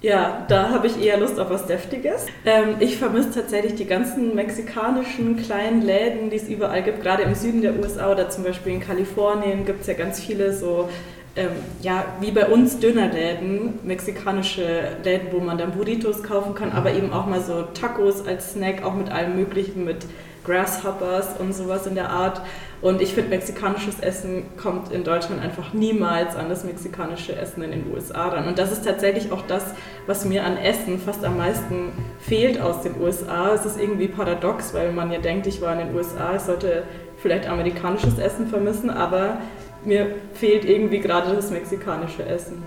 Ja, 0.00 0.46
da 0.46 0.70
habe 0.70 0.86
ich 0.86 1.04
eher 1.04 1.18
Lust 1.18 1.40
auf 1.40 1.50
was 1.50 1.66
Deftiges. 1.66 2.26
Ähm, 2.46 2.76
ich 2.78 2.98
vermisse 2.98 3.32
tatsächlich 3.32 3.74
die 3.74 3.86
ganzen 3.86 4.36
mexikanischen 4.36 5.36
kleinen 5.38 5.82
Läden, 5.82 6.30
die 6.30 6.36
es 6.36 6.48
überall 6.48 6.84
gibt, 6.84 7.02
gerade 7.02 7.24
im 7.24 7.34
Süden 7.34 7.62
der 7.62 7.80
USA 7.80 8.12
oder 8.12 8.30
zum 8.30 8.44
Beispiel 8.44 8.74
in 8.74 8.80
Kalifornien 8.80 9.66
gibt 9.66 9.80
es 9.80 9.88
ja 9.88 9.94
ganz 9.94 10.20
viele 10.20 10.52
so, 10.52 10.88
ähm, 11.34 11.48
ja, 11.82 12.04
wie 12.20 12.30
bei 12.30 12.46
uns 12.46 12.78
Dönerläden, 12.78 13.80
mexikanische 13.82 14.98
Läden, 15.02 15.32
wo 15.32 15.40
man 15.40 15.58
dann 15.58 15.72
Burritos 15.72 16.22
kaufen 16.22 16.54
kann, 16.54 16.70
aber 16.70 16.92
eben 16.92 17.12
auch 17.12 17.26
mal 17.26 17.40
so 17.40 17.62
Tacos 17.74 18.24
als 18.24 18.52
Snack, 18.52 18.84
auch 18.84 18.94
mit 18.94 19.10
allem 19.10 19.34
Möglichen, 19.34 19.84
mit 19.84 20.06
Grasshoppers 20.44 21.38
und 21.38 21.54
sowas 21.54 21.86
in 21.86 21.94
der 21.94 22.10
Art. 22.10 22.40
Und 22.82 23.02
ich 23.02 23.12
finde, 23.12 23.30
mexikanisches 23.30 24.00
Essen 24.00 24.44
kommt 24.56 24.90
in 24.90 25.04
Deutschland 25.04 25.42
einfach 25.42 25.74
niemals 25.74 26.34
an 26.34 26.48
das 26.48 26.64
mexikanische 26.64 27.36
Essen 27.36 27.62
in 27.62 27.72
den 27.72 27.92
USA 27.92 28.28
ran. 28.28 28.48
Und 28.48 28.58
das 28.58 28.72
ist 28.72 28.84
tatsächlich 28.84 29.32
auch 29.32 29.42
das, 29.46 29.64
was 30.06 30.24
mir 30.24 30.44
an 30.44 30.56
Essen 30.56 30.98
fast 30.98 31.24
am 31.24 31.36
meisten 31.36 31.92
fehlt 32.20 32.60
aus 32.60 32.82
den 32.82 32.98
USA. 33.00 33.52
Es 33.52 33.66
ist 33.66 33.78
irgendwie 33.78 34.08
paradox, 34.08 34.72
weil 34.72 34.92
man 34.92 35.12
ja 35.12 35.18
denkt, 35.18 35.46
ich 35.46 35.60
war 35.60 35.78
in 35.78 35.86
den 35.88 35.94
USA, 35.94 36.36
ich 36.36 36.42
sollte 36.42 36.84
vielleicht 37.18 37.46
amerikanisches 37.46 38.18
Essen 38.18 38.46
vermissen, 38.46 38.88
aber 38.88 39.38
mir 39.84 40.14
fehlt 40.32 40.64
irgendwie 40.64 41.00
gerade 41.00 41.34
das 41.34 41.50
mexikanische 41.50 42.24
Essen. 42.24 42.62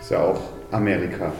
Ist 0.00 0.10
ja 0.10 0.20
auch 0.20 0.40
Amerika. 0.70 1.32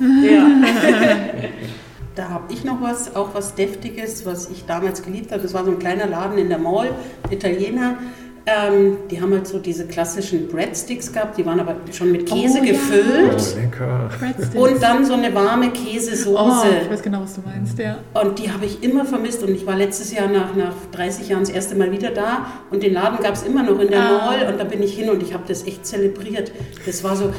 Ja. 0.00 0.48
Da 2.18 2.28
habe 2.30 2.52
ich 2.52 2.64
noch 2.64 2.82
was, 2.82 3.14
auch 3.14 3.28
was 3.32 3.54
Deftiges, 3.54 4.26
was 4.26 4.50
ich 4.50 4.64
damals 4.66 5.02
geliebt 5.04 5.30
habe. 5.30 5.40
Das 5.40 5.54
war 5.54 5.64
so 5.64 5.70
ein 5.70 5.78
kleiner 5.78 6.06
Laden 6.08 6.36
in 6.36 6.48
der 6.48 6.58
Mall, 6.58 6.90
Italiener. 7.30 7.96
Ähm, 8.44 8.96
die 9.10 9.20
haben 9.20 9.32
halt 9.32 9.46
so 9.46 9.58
diese 9.60 9.86
klassischen 9.86 10.48
Breadsticks 10.48 11.12
gehabt, 11.12 11.36
die 11.38 11.46
waren 11.46 11.60
aber 11.60 11.76
schon 11.92 12.10
mit 12.10 12.26
Käse 12.26 12.58
Oh, 12.60 12.64
ja. 12.64 12.72
gefüllt. 12.72 13.36
Oh, 13.36 13.60
lecker. 13.60 14.10
Breadsticks. 14.18 14.56
Und 14.56 14.82
dann 14.82 15.04
so 15.04 15.12
eine 15.12 15.32
warme 15.32 15.70
Käsesoße. 15.70 16.36
Oh, 16.66 16.82
ich 16.82 16.90
weiß 16.90 17.02
genau, 17.02 17.20
was 17.22 17.34
du 17.36 17.42
meinst, 17.44 17.78
ja. 17.78 17.98
Und 18.20 18.38
die 18.40 18.50
habe 18.50 18.64
ich 18.64 18.82
immer 18.82 19.04
vermisst. 19.04 19.42
Und 19.44 19.50
ich 19.54 19.64
war 19.64 19.76
letztes 19.76 20.12
Jahr 20.12 20.26
nach, 20.28 20.56
nach 20.56 20.72
30 20.90 21.28
Jahren 21.28 21.40
das 21.42 21.50
erste 21.50 21.76
Mal 21.76 21.92
wieder 21.92 22.10
da. 22.10 22.46
Und 22.70 22.82
den 22.82 22.94
Laden 22.94 23.22
gab 23.22 23.34
es 23.34 23.42
immer 23.44 23.62
noch 23.62 23.78
in 23.78 23.88
der 23.90 24.00
Ah. 24.02 24.26
Mall. 24.26 24.50
Und 24.50 24.58
da 24.58 24.64
bin 24.64 24.82
ich 24.82 24.94
hin 24.98 25.08
und 25.10 25.22
ich 25.22 25.34
habe 25.34 25.44
das 25.46 25.64
echt 25.66 25.86
zelebriert. 25.86 26.50
Das 26.84 27.04
war 27.04 27.14
so, 27.14 27.32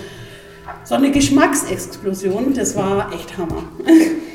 so 0.86 0.96
eine 0.96 1.12
Geschmacksexplosion. 1.12 2.54
Das 2.54 2.76
war 2.78 3.12
echt 3.14 3.38
Hammer. 3.38 3.64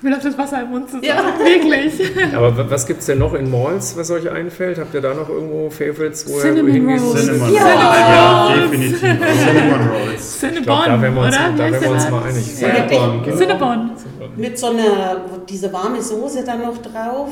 Mir 0.00 0.10
läuft 0.10 0.24
das 0.26 0.38
Wasser 0.38 0.62
im 0.62 0.70
Mund 0.70 0.86
zusammen. 0.86 1.04
Ja. 1.04 1.24
Wirklich. 1.44 2.34
Aber 2.34 2.56
wa- 2.56 2.66
was 2.68 2.86
gibt 2.86 3.00
es 3.00 3.06
denn 3.06 3.18
noch 3.18 3.34
in 3.34 3.50
Malls, 3.50 3.96
was 3.96 4.10
euch 4.12 4.30
einfällt? 4.30 4.78
Habt 4.78 4.94
ihr 4.94 5.00
da 5.00 5.12
noch 5.12 5.28
irgendwo 5.28 5.70
Favorites, 5.70 6.24
wo 6.28 6.36
ihr 6.36 6.42
Cinnamon? 6.42 6.98
Rolls. 7.00 7.24
Cinnamon 7.24 7.52
Ja. 7.54 7.62
Rolls. 7.64 8.08
Ja, 8.08 8.56
definitiv. 8.62 9.00
Cinnamon 9.00 9.88
Rolls. 9.88 10.42
Ich 10.42 10.62
glaube, 10.62 10.82
da 10.86 11.02
wären 11.02 11.14
wir 11.14 11.22
uns, 11.22 11.36
oder? 11.36 11.50
Da 11.56 11.70
wären 11.72 11.82
wir 11.82 11.90
uns 11.90 12.10
mal 12.10 12.22
einig. 12.22 12.54
Cinnabon, 12.54 13.22
genau. 13.24 13.36
Cinnabon. 13.36 13.90
Mit 14.36 14.58
so 14.58 14.66
einer, 14.68 15.16
diese 15.48 15.72
warme 15.72 16.00
Soße 16.00 16.44
dann 16.44 16.62
noch 16.62 16.78
drauf. 16.78 17.30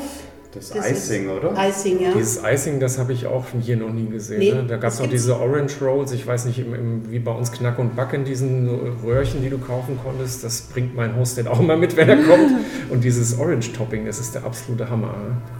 Das 0.53 0.69
Das 0.69 0.89
Icing, 0.89 1.29
oder? 1.29 1.53
Icing, 1.57 2.01
ja. 2.01 2.11
Dieses 2.13 2.41
Icing, 2.43 2.79
das 2.79 2.97
habe 2.97 3.11
ich 3.13 3.27
auch 3.27 3.45
hier 3.61 3.75
noch 3.77 3.91
nie 3.91 4.07
gesehen. 4.07 4.39
Nee, 4.39 4.53
ne? 4.53 4.63
Da 4.67 4.77
gab 4.77 4.91
es 4.91 4.99
noch 4.99 5.07
diese 5.07 5.37
Orange 5.39 5.75
Rolls, 5.83 6.11
ich 6.13 6.25
weiß 6.25 6.45
nicht, 6.45 6.59
im, 6.59 6.73
im, 6.73 7.11
wie 7.11 7.19
bei 7.19 7.31
uns 7.31 7.51
Knack 7.51 7.77
und 7.79 7.95
Back 7.95 8.13
in 8.13 8.23
diesen 8.23 8.67
Röhrchen, 9.03 9.41
die 9.41 9.49
du 9.49 9.57
kaufen 9.57 9.99
konntest. 10.03 10.43
Das 10.43 10.61
bringt 10.61 10.95
mein 10.95 11.15
Host 11.17 11.37
dann 11.37 11.47
auch 11.47 11.59
immer 11.59 11.75
mit, 11.75 11.97
wenn 11.97 12.07
er 12.09 12.17
kommt. 12.23 12.51
Und 12.89 13.03
dieses 13.03 13.37
Orange 13.37 13.73
Topping, 13.73 14.05
das 14.05 14.19
ist 14.19 14.33
der 14.35 14.45
absolute 14.45 14.89
Hammer. 14.89 15.13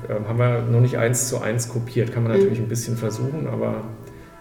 Ähm, 0.09 0.27
haben 0.27 0.39
wir 0.39 0.61
noch 0.61 0.79
nicht 0.79 0.97
eins 0.97 1.27
zu 1.27 1.41
eins 1.41 1.67
kopiert. 1.67 2.13
Kann 2.13 2.23
man 2.23 2.31
Mhm. 2.31 2.37
natürlich 2.39 2.59
ein 2.59 2.69
bisschen 2.69 2.95
versuchen, 2.95 3.47
aber 3.51 3.83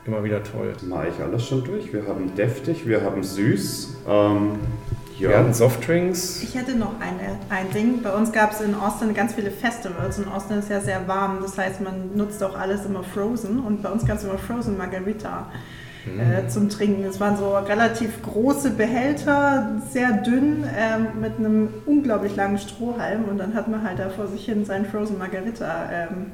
immer 0.06 0.22
wieder 0.22 0.40
toll. 0.44 0.72
Mache 0.88 1.08
ich 1.08 1.20
alles 1.22 1.44
schon 1.44 1.64
durch. 1.64 1.92
Wir 1.92 2.06
haben 2.06 2.32
deftig, 2.36 2.86
wir 2.86 3.02
haben 3.02 3.24
süß. 3.24 3.96
Ähm, 4.08 4.52
ja. 5.18 5.30
Wir 5.30 5.38
hatten 5.38 5.54
Softdrinks. 5.54 6.42
Ich 6.42 6.54
hätte 6.54 6.76
noch 6.76 7.00
eine, 7.00 7.38
ein 7.50 7.70
Ding. 7.72 8.02
Bei 8.02 8.12
uns 8.12 8.32
gab 8.32 8.52
es 8.52 8.60
in 8.60 8.74
Austin 8.74 9.14
ganz 9.14 9.34
viele 9.34 9.50
Festivals 9.50 10.18
und 10.18 10.28
Austin 10.28 10.58
ist 10.58 10.70
ja 10.70 10.80
sehr 10.80 11.06
warm. 11.08 11.38
Das 11.42 11.56
heißt, 11.56 11.80
man 11.80 12.16
nutzt 12.16 12.42
auch 12.42 12.58
alles 12.58 12.84
immer 12.84 13.02
Frozen 13.02 13.60
und 13.60 13.82
bei 13.82 13.90
uns 13.90 14.04
gab 14.06 14.18
es 14.18 14.24
immer 14.24 14.38
Frozen 14.38 14.76
Margarita 14.76 15.48
äh, 16.06 16.46
zum 16.48 16.68
Trinken. 16.68 17.04
Es 17.04 17.18
waren 17.18 17.36
so 17.36 17.56
relativ 17.56 18.22
große 18.22 18.70
Behälter, 18.70 19.80
sehr 19.90 20.12
dünn, 20.12 20.64
ähm, 20.76 21.20
mit 21.20 21.38
einem 21.38 21.68
unglaublich 21.84 22.36
langen 22.36 22.58
Strohhalm 22.58 23.24
und 23.24 23.38
dann 23.38 23.54
hat 23.54 23.68
man 23.68 23.82
halt 23.82 23.98
da 23.98 24.08
vor 24.08 24.28
sich 24.28 24.44
hin 24.44 24.64
seinen 24.64 24.86
Frozen 24.86 25.18
Margarita 25.18 25.90
ähm, 25.92 26.26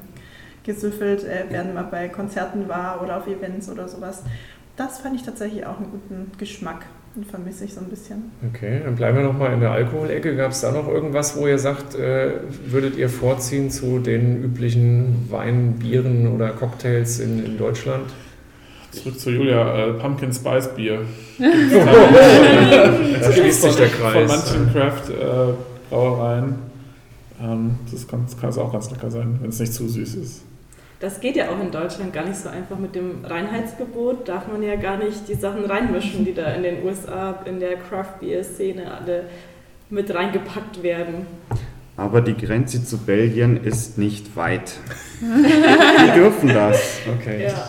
gesüffelt, 0.65 1.25
äh, 1.25 1.45
während 1.49 1.75
man 1.75 1.91
bei 1.91 2.09
Konzerten 2.09 2.69
war 2.69 3.03
oder 3.03 3.17
auf 3.17 3.27
Events 3.27 3.71
oder 3.71 3.89
sowas. 3.89 4.23
Das 4.77 4.99
fand 4.99 5.17
ich 5.17 5.23
tatsächlich 5.23 5.67
auch 5.67 5.79
einen 5.79 5.91
guten 5.91 6.33
Geschmack 6.39 6.85
und 7.15 7.27
vermisse 7.27 7.65
ich 7.65 7.75
so 7.75 7.81
ein 7.81 7.89
bisschen. 7.89 8.31
Okay, 8.55 8.81
dann 8.85 8.97
bleiben 8.97 9.19
wir 9.19 9.25
nochmal 9.25 9.53
in 9.53 9.61
der 9.61 9.71
Alkoholecke. 9.73 10.35
Gab 10.37 10.53
es 10.53 10.61
da 10.63 10.73
noch 10.73 10.89
irgendwas, 10.89 11.37
wo 11.37 11.47
ihr 11.47 11.59
sagt, 11.59 11.95
äh, 11.95 12.33
würdet 12.67 12.97
ihr 12.97 13.09
vorziehen 13.09 13.71
zu 13.71 13.99
den 13.99 14.43
üblichen 14.43 15.27
Weinen, 15.31 15.75
Bieren 15.79 16.27
oder 16.29 16.49
Cocktails 16.51 17.21
in, 17.21 17.45
in 17.45 17.59
Deutschland? 17.59 18.07
Zurück 18.93 19.19
zu 19.19 19.31
Julia, 19.31 19.89
äh, 19.89 19.93
Pumpkin 19.95 20.33
Spice 20.33 20.69
Bier. 20.75 21.01
Da 21.39 23.33
schließt 23.33 23.63
sich 23.63 23.77
der 23.77 23.89
Von 23.89 24.11
Kreis. 24.13 24.29
manchen 24.29 24.73
Craft-Brauereien. 24.73 26.55
ähm, 27.41 27.71
das 27.91 28.07
kann, 28.09 28.25
das 28.27 28.39
kann 28.39 28.51
es 28.51 28.59
auch 28.59 28.73
ganz 28.73 28.91
lecker 28.91 29.11
sein, 29.11 29.39
wenn 29.41 29.51
es 29.51 29.59
nicht 29.61 29.73
zu 29.73 29.89
süß 29.89 30.15
ist. 30.17 30.43
Das 31.03 31.19
geht 31.19 31.35
ja 31.35 31.49
auch 31.49 31.61
in 31.61 31.73
Deutschland 31.73 32.13
gar 32.13 32.25
nicht 32.25 32.37
so 32.37 32.49
einfach 32.49 32.79
mit 32.79 32.95
dem 32.95 33.25
Reinheitsgebot. 33.25 34.29
Darf 34.29 34.47
man 34.47 34.63
ja 34.63 34.77
gar 34.77 34.99
nicht 34.99 35.27
die 35.27 35.35
Sachen 35.35 35.65
reinmischen, 35.65 36.25
die 36.25 36.33
da 36.33 36.55
in 36.55 36.63
den 36.63 36.85
USA 36.85 37.43
in 37.45 37.59
der 37.59 37.75
Craft 37.75 38.21
Beer 38.21 38.45
Szene 38.45 38.89
alle 38.89 39.25
mit 39.91 40.15
reingepackt 40.15 40.81
werden. 40.85 41.27
Aber 41.97 42.21
die 42.21 42.37
Grenze 42.37 42.85
zu 42.85 42.99
Belgien 42.99 43.65
ist 43.65 43.99
nicht 43.99 44.37
weit. 44.37 44.75
Die 45.21 46.15
dürfen 46.15 46.49
das. 46.49 47.01
Okay. 47.19 47.47
Ja. 47.47 47.69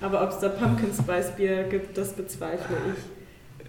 Aber 0.00 0.22
ob 0.22 0.30
es 0.30 0.38
da 0.38 0.50
Pumpkin 0.50 0.90
Spice 0.94 1.32
Bier 1.36 1.64
gibt, 1.64 1.98
das 1.98 2.12
bezweifle 2.12 2.76
ich. 2.94 3.19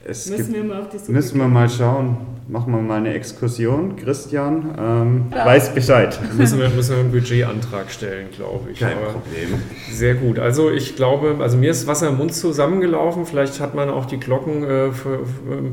Es 0.03 0.27
Müssen 0.29 0.45
gibt, 0.45 0.55
wir 0.55 0.63
mal 0.63 0.81
auf 0.81 0.89
die 0.89 0.97
Suche 0.97 1.11
müssen 1.11 1.39
wir 1.39 1.47
mal 1.47 1.69
schauen. 1.69 2.17
Machen 2.47 2.73
wir 2.73 2.81
mal 2.81 2.97
eine 2.97 3.13
Exkursion. 3.13 3.95
Christian 3.95 4.75
ähm, 4.77 5.25
weiß 5.31 5.73
Bescheid. 5.73 6.19
Müssen 6.37 6.59
wir, 6.59 6.69
müssen 6.69 6.95
wir 6.95 6.99
einen 7.03 7.11
Budgetantrag 7.11 7.89
stellen, 7.91 8.27
glaube 8.35 8.71
ich. 8.71 8.79
Kein 8.79 8.97
Aber 8.97 9.13
Problem. 9.13 9.61
Sehr 9.89 10.15
gut. 10.15 10.37
Also 10.37 10.69
ich 10.69 10.95
glaube, 10.95 11.37
also 11.39 11.55
mir 11.55 11.71
ist 11.71 11.87
Wasser 11.87 12.09
im 12.09 12.17
Mund 12.17 12.33
zusammengelaufen. 12.33 13.25
Vielleicht 13.25 13.61
hat 13.61 13.73
man 13.75 13.89
auch 13.89 14.05
die 14.05 14.19
Glocken 14.19 14.63
äh, 14.63 14.91
für, 14.91 15.19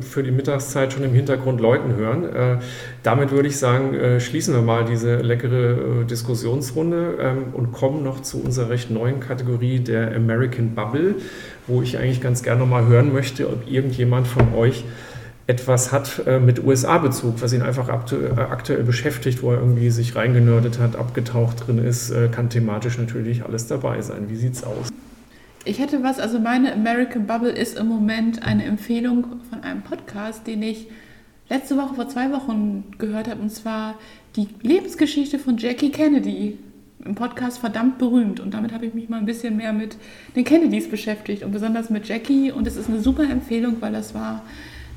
für 0.03 0.23
die 0.23 0.31
Mittagszeit 0.31 0.93
schon 0.93 1.03
im 1.03 1.15
Hintergrund 1.15 1.61
läuten 1.61 1.97
hören. 1.97 2.25
Äh, 2.25 2.59
damit 3.03 3.33
würde 3.33 3.49
ich 3.49 3.57
sagen, 3.57 3.95
äh, 3.95 4.21
schließen 4.21 4.55
wir 4.55 4.63
mal 4.63 4.85
diese 4.85 5.17
leckere 5.17 6.03
äh, 6.03 6.05
Diskussionsrunde 6.05 7.19
ähm, 7.21 7.45
und 7.55 7.73
kommen 7.73 8.05
noch 8.05 8.21
zu 8.21 8.41
unserer 8.41 8.69
recht 8.69 8.91
neuen 8.91 9.19
Kategorie 9.21 9.81
der 9.81 10.15
American 10.15 10.75
Bubble, 10.75 11.17
wo 11.69 11.83
ich 11.83 11.99
eigentlich 11.99 12.21
ganz 12.21 12.43
gerne 12.43 12.67
mal 12.67 12.87
hören 12.87 13.13
möchte, 13.13 13.49
ob 13.49 13.71
irgendjemand 13.71 14.27
von 14.27 14.55
euch 14.55 14.85
etwas 15.47 15.93
hat 15.93 16.23
äh, 16.27 16.39
mit 16.39 16.63
USA-Bezug, 16.63 17.41
was 17.41 17.55
ihn 17.55 17.63
einfach 17.63 17.89
aktu 17.89 18.17
äh, 18.17 18.33
aktuell 18.39 18.83
beschäftigt, 18.83 19.43
wo 19.43 19.53
er 19.53 19.59
irgendwie 19.59 19.89
sich 19.89 20.15
reingenördet 20.15 20.79
hat, 20.79 20.95
abgetaucht 20.97 21.67
drin 21.67 21.79
ist, 21.79 22.11
äh, 22.11 22.29
kann 22.29 22.51
thematisch 22.51 22.99
natürlich 22.99 23.45
alles 23.45 23.67
dabei 23.67 24.03
sein. 24.03 24.29
Wie 24.29 24.37
sieht's 24.37 24.63
aus? 24.63 24.89
Ich 25.65 25.79
hätte 25.79 26.03
was, 26.03 26.19
also 26.19 26.39
meine 26.39 26.73
American 26.73 27.27
Bubble 27.27 27.51
ist 27.51 27.79
im 27.79 27.89
Moment 27.89 28.43
eine 28.43 28.65
Empfehlung 28.65 29.41
von 29.49 29.63
einem 29.63 29.83
Podcast, 29.83 30.47
den 30.47 30.63
ich 30.63 30.89
letzte 31.49 31.77
Woche 31.79 31.95
vor 31.95 32.09
zwei 32.09 32.31
Wochen 32.31 32.85
gehört 32.99 33.29
habe, 33.29 33.41
und 33.41 33.51
zwar 33.51 33.95
die 34.37 34.49
Lebensgeschichte 34.61 35.39
von 35.39 35.57
Jackie 35.57 35.91
Kennedy. 35.91 36.59
Im 37.05 37.15
Podcast 37.15 37.59
verdammt 37.59 37.99
berühmt. 37.99 38.41
Und 38.41 38.55
damit 38.55 38.73
habe 38.73 38.87
ich 38.87 38.95
mich 38.95 39.09
mal 39.09 39.19
ein 39.19 39.27
bisschen 39.27 39.57
mehr 39.57 39.73
mit 39.73 39.97
den 40.37 40.45
Kennedys 40.45 40.89
beschäftigt 40.89 41.43
und 41.43 41.53
besonders 41.53 41.91
mit 41.91 42.09
Jackie. 42.09 42.53
Und 42.53 42.67
es 42.67 42.77
ist 42.77 42.89
eine 42.89 43.01
super 43.01 43.29
Empfehlung, 43.29 43.77
weil 43.81 43.93
das 43.93 44.15
war 44.15 44.43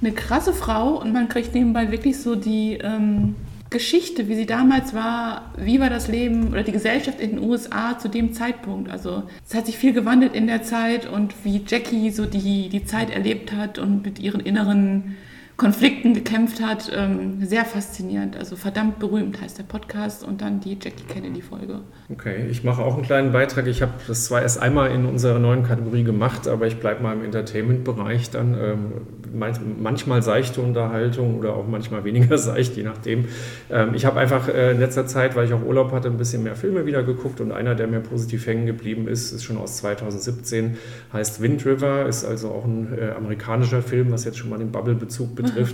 eine 0.02 0.12
krasse 0.12 0.54
Frau. 0.54 1.00
Und 1.00 1.14
man 1.14 1.30
kriegt 1.30 1.54
nebenbei 1.54 1.92
wirklich 1.92 2.20
so 2.20 2.36
die 2.36 2.80
ähm, 2.82 3.36
Geschichte, 3.72 4.28
wie 4.28 4.36
sie 4.36 4.46
damals 4.46 4.94
war, 4.94 5.54
wie 5.58 5.80
war 5.80 5.90
das 5.90 6.10
Leben 6.10 6.50
oder 6.50 6.62
die 6.62 6.74
Gesellschaft 6.74 7.22
in 7.22 7.38
den 7.38 7.40
USA 7.40 7.98
zu 7.98 8.10
dem 8.10 8.34
Zeitpunkt. 8.34 8.92
Also 8.92 9.24
es 9.48 9.56
hat 9.56 9.66
sich 9.66 9.78
viel 9.78 9.94
gewandelt 9.94 10.36
in 10.36 10.48
der 10.48 10.62
Zeit 10.62 11.10
und 11.10 11.34
wie 11.46 11.62
Jackie 11.66 12.12
so 12.12 12.26
die, 12.26 12.68
die 12.68 12.84
Zeit 12.84 13.10
erlebt 13.10 13.54
hat 13.54 13.80
und 13.80 14.04
mit 14.04 14.20
ihren 14.20 14.42
inneren 14.42 15.16
Konflikten 15.62 16.16
gekämpft 16.16 16.60
hat. 16.60 16.92
Ähm, 16.92 17.46
sehr 17.46 17.66
faszinierend. 17.66 18.36
Also 18.36 18.56
verdammt 18.56 18.98
berühmt 18.98 19.40
heißt 19.40 19.60
der 19.60 19.64
Podcast 19.64 20.24
und 20.24 20.42
dann 20.42 20.60
die 20.60 20.72
Jackie 20.82 21.04
Kennedy-Folge. 21.08 21.82
Okay, 22.10 22.48
ich 22.50 22.64
mache 22.64 22.82
auch 22.82 22.96
einen 22.96 23.04
kleinen 23.04 23.32
Beitrag. 23.32 23.68
Ich 23.68 23.84
habe 23.84 23.92
das 24.08 24.26
zwar 24.26 24.42
erst 24.42 24.60
einmal 24.60 24.90
in 24.90 25.06
unserer 25.06 25.38
neuen 25.38 25.62
Kategorie 25.62 26.04
gemacht, 26.04 26.48
aber 26.48 26.66
ich 26.66 26.78
bleibe 26.78 27.04
mal 27.04 27.16
im 27.16 27.24
Entertainment-Bereich 27.24 28.32
dann. 28.32 28.56
Ähm, 28.56 28.92
manchmal 29.34 30.22
seichte 30.24 30.62
Unterhaltung 30.62 31.38
oder 31.38 31.56
auch 31.56 31.68
manchmal 31.68 32.04
weniger 32.04 32.38
seicht, 32.40 32.76
je 32.76 32.84
nachdem. 32.84 33.26
Ähm, 33.70 33.94
ich 33.94 34.06
habe 34.06 34.20
einfach 34.20 34.48
äh, 34.48 34.72
in 34.72 34.80
letzter 34.80 35.06
Zeit, 35.06 35.36
weil 35.36 35.46
ich 35.46 35.54
auch 35.54 35.64
Urlaub 35.64 35.92
hatte, 35.92 36.08
ein 36.08 36.18
bisschen 36.18 36.42
mehr 36.42 36.56
Filme 36.56 36.88
wieder 36.88 37.04
geguckt 37.04 37.40
und 37.40 37.52
einer, 37.52 37.76
der 37.76 37.86
mir 37.88 38.00
positiv 38.00 38.48
hängen 38.48 38.66
geblieben 38.66 39.08
ist, 39.08 39.32
ist 39.32 39.44
schon 39.44 39.58
aus 39.58 39.78
2017, 39.78 40.78
heißt 41.14 41.40
Wind 41.40 41.66
River, 41.68 42.08
ist 42.08 42.26
also 42.26 42.50
auch 42.50 42.66
ein 42.66 42.98
äh, 42.98 43.12
amerikanischer 43.12 43.84
Film, 43.84 44.12
was 44.12 44.26
jetzt 44.26 44.40
schon 44.40 44.50
mal 44.50 44.58
den 44.58 44.72
Bubble-Bezug 44.72 45.36
betrifft, 45.36 45.51
mhm. 45.56 45.68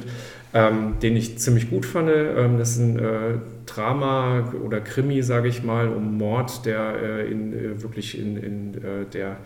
ähm, 0.54 0.94
den 1.02 1.16
ich 1.16 1.38
ziemlich 1.38 1.70
gut 1.70 1.86
fand. 1.86 2.10
Ähm, 2.10 2.58
das 2.58 2.72
ist 2.72 2.80
ein 2.80 3.00
äh, 3.00 3.40
Drama 3.66 4.52
oder 4.64 4.82
Krimi, 4.82 5.22
sage 5.22 5.48
ich 5.48 5.64
mal, 5.64 5.90
um 5.90 6.18
Mord, 6.18 6.66
der 6.66 6.96
äh, 7.02 7.32
in, 7.32 7.54
äh, 7.54 7.82
wirklich 7.84 8.20
in, 8.20 8.38
in 8.38 8.74
äh, 8.76 9.06
der 9.14 9.38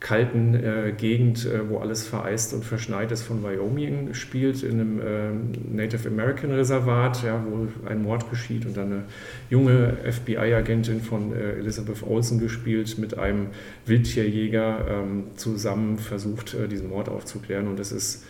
kalten 0.00 0.54
äh, 0.54 0.92
Gegend, 0.96 1.44
äh, 1.44 1.68
wo 1.68 1.78
alles 1.78 2.06
vereist 2.06 2.54
und 2.54 2.64
verschneit 2.64 3.12
ist, 3.12 3.22
von 3.22 3.42
Wyoming 3.42 4.14
spielt, 4.14 4.62
in 4.62 4.80
einem 4.80 5.52
Native 5.74 6.08
American 6.08 6.52
Reservat, 6.52 7.22
ja, 7.22 7.44
wo 7.46 7.68
ein 7.86 8.02
Mord 8.02 8.30
geschieht 8.30 8.64
und 8.64 8.76
dann 8.78 8.86
eine 8.86 9.02
junge 9.50 9.98
FBI-Agentin 10.10 11.02
von 11.02 11.34
Elizabeth 11.34 12.02
Olsen 12.02 12.40
gespielt 12.40 12.96
mit 12.96 13.18
einem 13.18 13.48
Wildtierjäger 13.84 14.86
ähm, 14.88 15.24
zusammen 15.36 15.98
versucht, 15.98 16.56
diesen 16.70 16.88
Mord 16.88 17.10
aufzuklären 17.10 17.68
und 17.68 17.78
das 17.78 17.92
ist 17.92 18.24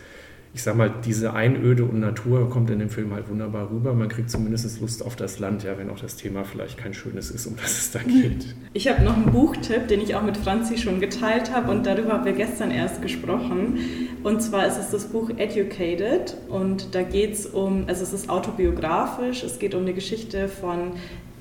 ich 0.53 0.63
sag 0.63 0.75
mal, 0.75 0.93
diese 1.05 1.33
Einöde 1.33 1.85
und 1.85 2.01
Natur 2.01 2.49
kommt 2.49 2.69
in 2.69 2.79
dem 2.79 2.89
Film 2.89 3.13
halt 3.13 3.29
wunderbar 3.29 3.71
rüber. 3.71 3.93
Man 3.93 4.09
kriegt 4.09 4.29
zumindest 4.29 4.81
Lust 4.81 5.05
auf 5.05 5.15
das 5.15 5.39
Land, 5.39 5.63
ja, 5.63 5.77
wenn 5.77 5.89
auch 5.89 5.99
das 5.99 6.17
Thema 6.17 6.43
vielleicht 6.43 6.77
kein 6.77 6.93
schönes 6.93 7.31
ist, 7.31 7.47
um 7.47 7.55
das 7.55 7.71
es 7.71 7.91
da 7.91 7.99
geht. 7.99 8.53
Ich 8.73 8.89
habe 8.89 9.01
noch 9.03 9.15
einen 9.15 9.31
Buchtipp, 9.31 9.87
den 9.87 10.01
ich 10.01 10.13
auch 10.13 10.23
mit 10.23 10.35
Franzi 10.35 10.77
schon 10.77 10.99
geteilt 10.99 11.53
habe 11.53 11.71
und 11.71 11.85
darüber 11.85 12.13
haben 12.13 12.25
wir 12.25 12.33
gestern 12.33 12.69
erst 12.69 13.01
gesprochen. 13.01 13.79
Und 14.23 14.41
zwar 14.41 14.67
ist 14.67 14.77
es 14.77 14.89
das 14.89 15.05
Buch 15.05 15.29
Educated 15.37 16.35
und 16.49 16.95
da 16.95 17.03
geht 17.03 17.33
es 17.33 17.45
um, 17.45 17.85
also 17.87 18.03
es 18.03 18.11
ist 18.11 18.29
autobiografisch, 18.29 19.43
es 19.43 19.57
geht 19.57 19.73
um 19.73 19.83
eine 19.83 19.93
Geschichte 19.93 20.49
von 20.49 20.91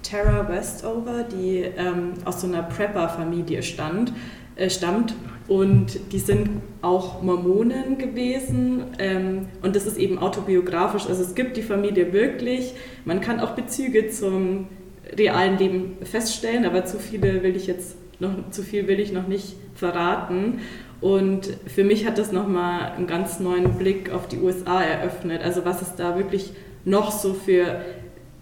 Tara 0.05 0.49
Westover, 0.49 1.25
die 1.25 1.59
ähm, 1.59 2.13
aus 2.25 2.41
so 2.41 2.47
einer 2.47 2.63
Prepper-Familie 2.63 3.63
stand, 3.65 4.13
äh, 4.55 4.71
stammt 4.71 5.15
und 5.51 6.13
die 6.13 6.21
sind 6.21 6.49
auch 6.81 7.23
Mormonen 7.23 7.99
gewesen. 7.99 8.85
Ähm, 9.01 9.49
und 9.63 9.75
das 9.75 9.85
ist 9.85 9.99
eben 9.99 10.21
autobiografisch. 10.21 11.09
Also 11.09 11.25
es 11.25 11.35
gibt 11.35 11.57
die 11.57 11.63
Familie 11.63 12.13
wirklich. 12.13 12.75
Man 13.05 13.21
kann 13.21 13.41
auch 13.41 13.57
Bezüge 13.57 14.09
zum 14.11 14.69
realen 15.19 15.59
Leben 15.59 15.97
feststellen, 16.05 16.65
aber 16.65 16.85
zu 16.85 17.01
viele 17.01 17.43
will 17.43 17.57
ich 17.57 17.67
jetzt 17.67 17.97
noch, 18.21 18.31
zu 18.53 18.63
viel 18.63 18.87
will 18.87 19.01
ich 19.01 19.11
noch 19.11 19.27
nicht 19.27 19.57
verraten. 19.75 20.61
Und 21.01 21.49
für 21.67 21.83
mich 21.83 22.07
hat 22.07 22.17
das 22.19 22.31
nochmal 22.31 22.93
einen 22.93 23.09
ganz 23.09 23.41
neuen 23.41 23.73
Blick 23.73 24.13
auf 24.13 24.29
die 24.29 24.39
USA 24.39 24.81
eröffnet. 24.81 25.43
Also 25.43 25.65
was 25.65 25.83
es 25.83 25.97
da 25.97 26.17
wirklich 26.17 26.53
noch 26.85 27.11
so 27.11 27.35
für 27.35 27.81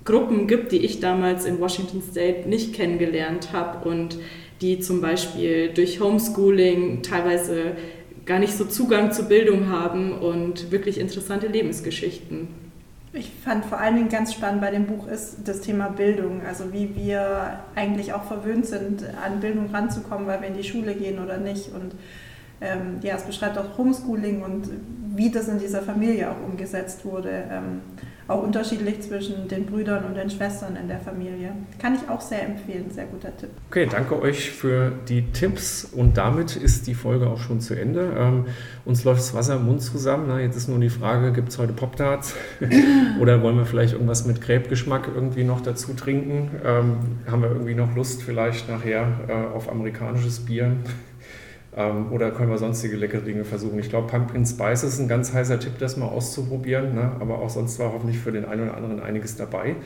Gruppen 0.09 0.47
gibt, 0.47 0.73
die 0.73 0.79
ich 0.79 1.01
damals 1.01 1.45
in 1.45 1.61
Washington 1.61 2.03
State 2.03 2.49
nicht 2.49 2.75
kennengelernt 2.75 3.53
habe. 3.53 3.87
Und 3.89 4.19
die 4.61 4.81
zum 4.81 5.01
Beispiel 5.01 5.69
durch 5.73 6.01
Homeschooling 6.01 7.03
teilweise 7.03 7.77
gar 8.27 8.39
nicht 8.39 8.55
so 8.55 8.65
Zugang 8.65 9.13
zur 9.13 9.27
Bildung 9.27 9.69
haben 9.69 10.13
und 10.13 10.71
wirklich 10.71 10.99
interessante 10.99 11.47
Lebensgeschichten. 11.47 12.49
Ich 13.13 13.31
fand 13.43 13.65
vor 13.65 13.79
allen 13.79 13.97
Dingen 13.97 14.09
ganz 14.09 14.35
spannend 14.35 14.61
bei 14.61 14.71
dem 14.71 14.87
Buch 14.87 15.07
ist 15.09 15.39
das 15.47 15.63
Thema 15.63 15.89
Bildung, 15.89 16.43
also 16.47 16.73
wie 16.73 16.95
wir 16.95 17.61
eigentlich 17.75 18.13
auch 18.13 18.25
verwöhnt 18.25 18.67
sind, 18.67 19.03
an 19.25 19.41
Bildung 19.41 19.71
ranzukommen, 19.73 20.27
weil 20.27 20.43
wir 20.43 20.49
in 20.49 20.57
die 20.57 20.65
Schule 20.65 20.95
gehen 20.95 21.19
oder 21.19 21.39
nicht. 21.39 21.73
Und 21.73 21.93
ähm, 22.61 22.99
ja, 23.03 23.17
es 23.17 23.23
beschreibt 23.23 23.57
auch 23.57 23.79
Homeschooling 23.79 24.43
und 24.43 24.69
wie 25.15 25.31
das 25.31 25.49
in 25.49 25.59
dieser 25.59 25.81
Familie 25.81 26.31
auch 26.31 26.47
umgesetzt 26.47 27.05
wurde. 27.05 27.45
Ähm, 27.51 27.81
auch 28.29 28.43
unterschiedlich 28.43 29.01
zwischen 29.01 29.49
den 29.49 29.65
Brüdern 29.65 30.05
und 30.05 30.15
den 30.15 30.29
Schwestern 30.29 30.77
in 30.77 30.87
der 30.87 31.01
Familie. 31.01 31.53
Kann 31.79 31.95
ich 31.95 32.09
auch 32.11 32.21
sehr 32.21 32.45
empfehlen, 32.45 32.91
sehr 32.91 33.07
guter 33.07 33.35
Tipp. 33.35 33.49
Okay, 33.71 33.89
danke 33.91 34.21
euch 34.21 34.51
für 34.51 34.93
die 35.09 35.23
Tipps 35.33 35.85
und 35.85 36.19
damit 36.19 36.55
ist 36.55 36.87
die 36.87 36.95
Folge 36.95 37.27
auch 37.27 37.41
schon 37.41 37.61
zu 37.61 37.75
Ende. 37.75 38.13
Ähm, 38.19 38.45
uns 38.85 39.05
läuft 39.05 39.21
das 39.21 39.35
Wasser 39.35 39.57
im 39.57 39.65
Mund 39.65 39.81
zusammen. 39.81 40.27
Na, 40.29 40.41
jetzt 40.41 40.57
ist 40.57 40.69
nur 40.69 40.79
die 40.79 40.91
Frage, 40.91 41.33
gibt 41.33 41.49
es 41.49 41.59
heute 41.59 41.73
Pop-Tarts 41.73 42.35
oder 43.21 43.43
wollen 43.43 43.57
wir 43.57 43.65
vielleicht 43.65 43.95
irgendwas 43.95 44.27
mit 44.27 44.43
Krebgeschmack 44.43 45.09
irgendwie 45.15 45.45
noch 45.45 45.63
dazu 45.63 45.95
trinken? 45.95 46.51
Ähm, 46.63 46.97
haben 47.31 47.43
wir 47.43 47.49
irgendwie 47.49 47.75
noch 47.75 47.97
Lust 47.97 48.23
vielleicht 48.23 48.69
nachher 48.69 49.21
äh, 49.27 49.33
auf 49.57 49.71
amerikanisches 49.71 50.41
Bier? 50.41 50.77
Ähm, 51.79 52.11
oder 52.11 52.33
können 52.33 52.51
wir 52.51 52.59
sonstige 52.59 52.97
leckere 52.97 53.21
Dinge 53.21 53.45
versuchen? 53.45 53.79
Ich 53.79 53.89
glaube, 53.89 54.09
Pumpkin 54.09 54.45
Spice 54.45 54.83
ist 54.83 54.99
ein 54.99 55.07
ganz 55.07 55.33
heißer 55.33 55.61
Tipp, 55.61 55.79
das 55.79 55.97
mal 55.97 56.07
auszuprobieren. 56.07 56.95
Ne? 56.95 57.13
Aber 57.21 57.39
auch 57.39 57.51
sonst 57.51 57.79
war 57.79 57.93
hoffentlich 57.93 58.19
für 58.19 58.33
den 58.33 58.45
einen 58.45 58.65
oder 58.65 58.77
anderen 58.77 59.01
einiges 59.01 59.37
dabei. 59.37 59.77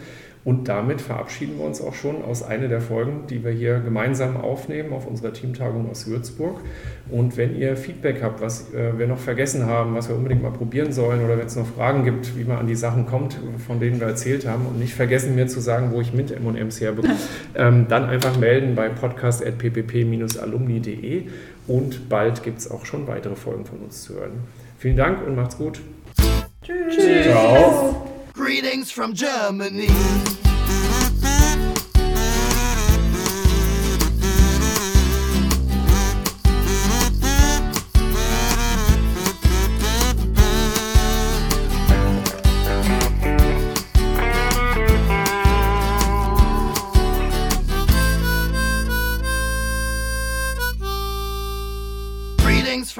Und 0.44 0.68
damit 0.68 1.00
verabschieden 1.00 1.58
wir 1.58 1.64
uns 1.64 1.80
auch 1.80 1.94
schon 1.94 2.24
aus 2.24 2.42
einer 2.42 2.66
der 2.66 2.80
Folgen, 2.80 3.28
die 3.30 3.44
wir 3.44 3.52
hier 3.52 3.78
gemeinsam 3.78 4.36
aufnehmen 4.36 4.92
auf 4.92 5.06
unserer 5.06 5.32
Teamtagung 5.32 5.88
aus 5.88 6.08
Würzburg. 6.08 6.58
Und 7.10 7.36
wenn 7.36 7.54
ihr 7.54 7.76
Feedback 7.76 8.24
habt, 8.24 8.40
was 8.40 8.74
äh, 8.74 8.98
wir 8.98 9.06
noch 9.06 9.18
vergessen 9.18 9.66
haben, 9.66 9.94
was 9.94 10.08
wir 10.08 10.16
unbedingt 10.16 10.42
mal 10.42 10.50
probieren 10.50 10.92
sollen 10.92 11.24
oder 11.24 11.38
wenn 11.38 11.46
es 11.46 11.54
noch 11.54 11.68
Fragen 11.68 12.02
gibt, 12.02 12.36
wie 12.36 12.42
man 12.42 12.58
an 12.58 12.66
die 12.66 12.74
Sachen 12.74 13.06
kommt, 13.06 13.38
von 13.64 13.78
denen 13.78 14.00
wir 14.00 14.08
erzählt 14.08 14.48
haben 14.48 14.66
und 14.66 14.80
nicht 14.80 14.94
vergessen 14.94 15.36
mir 15.36 15.46
zu 15.46 15.60
sagen, 15.60 15.90
wo 15.92 16.00
ich 16.00 16.12
mit 16.12 16.32
M&M's 16.32 16.80
herbekomme, 16.80 17.14
ähm, 17.54 17.86
dann 17.88 18.06
einfach 18.06 18.36
melden 18.36 18.74
bei 18.74 18.88
podcast.ppp-alumni.de 18.88 21.28
und 21.66 22.08
bald 22.08 22.42
gibt 22.42 22.58
es 22.58 22.70
auch 22.70 22.84
schon 22.84 23.06
weitere 23.06 23.36
Folgen 23.36 23.64
von 23.64 23.78
uns 23.78 24.02
zu 24.02 24.14
hören. 24.14 24.40
Vielen 24.78 24.96
Dank 24.96 25.26
und 25.26 25.36
macht's 25.36 25.56
gut. 25.56 25.80
Tschüss. 26.62 26.96
Tschüss. 26.96 27.26
Ciao. 27.26 28.08
Greetings 28.34 28.90
from 28.90 29.14
Germany. 29.14 29.88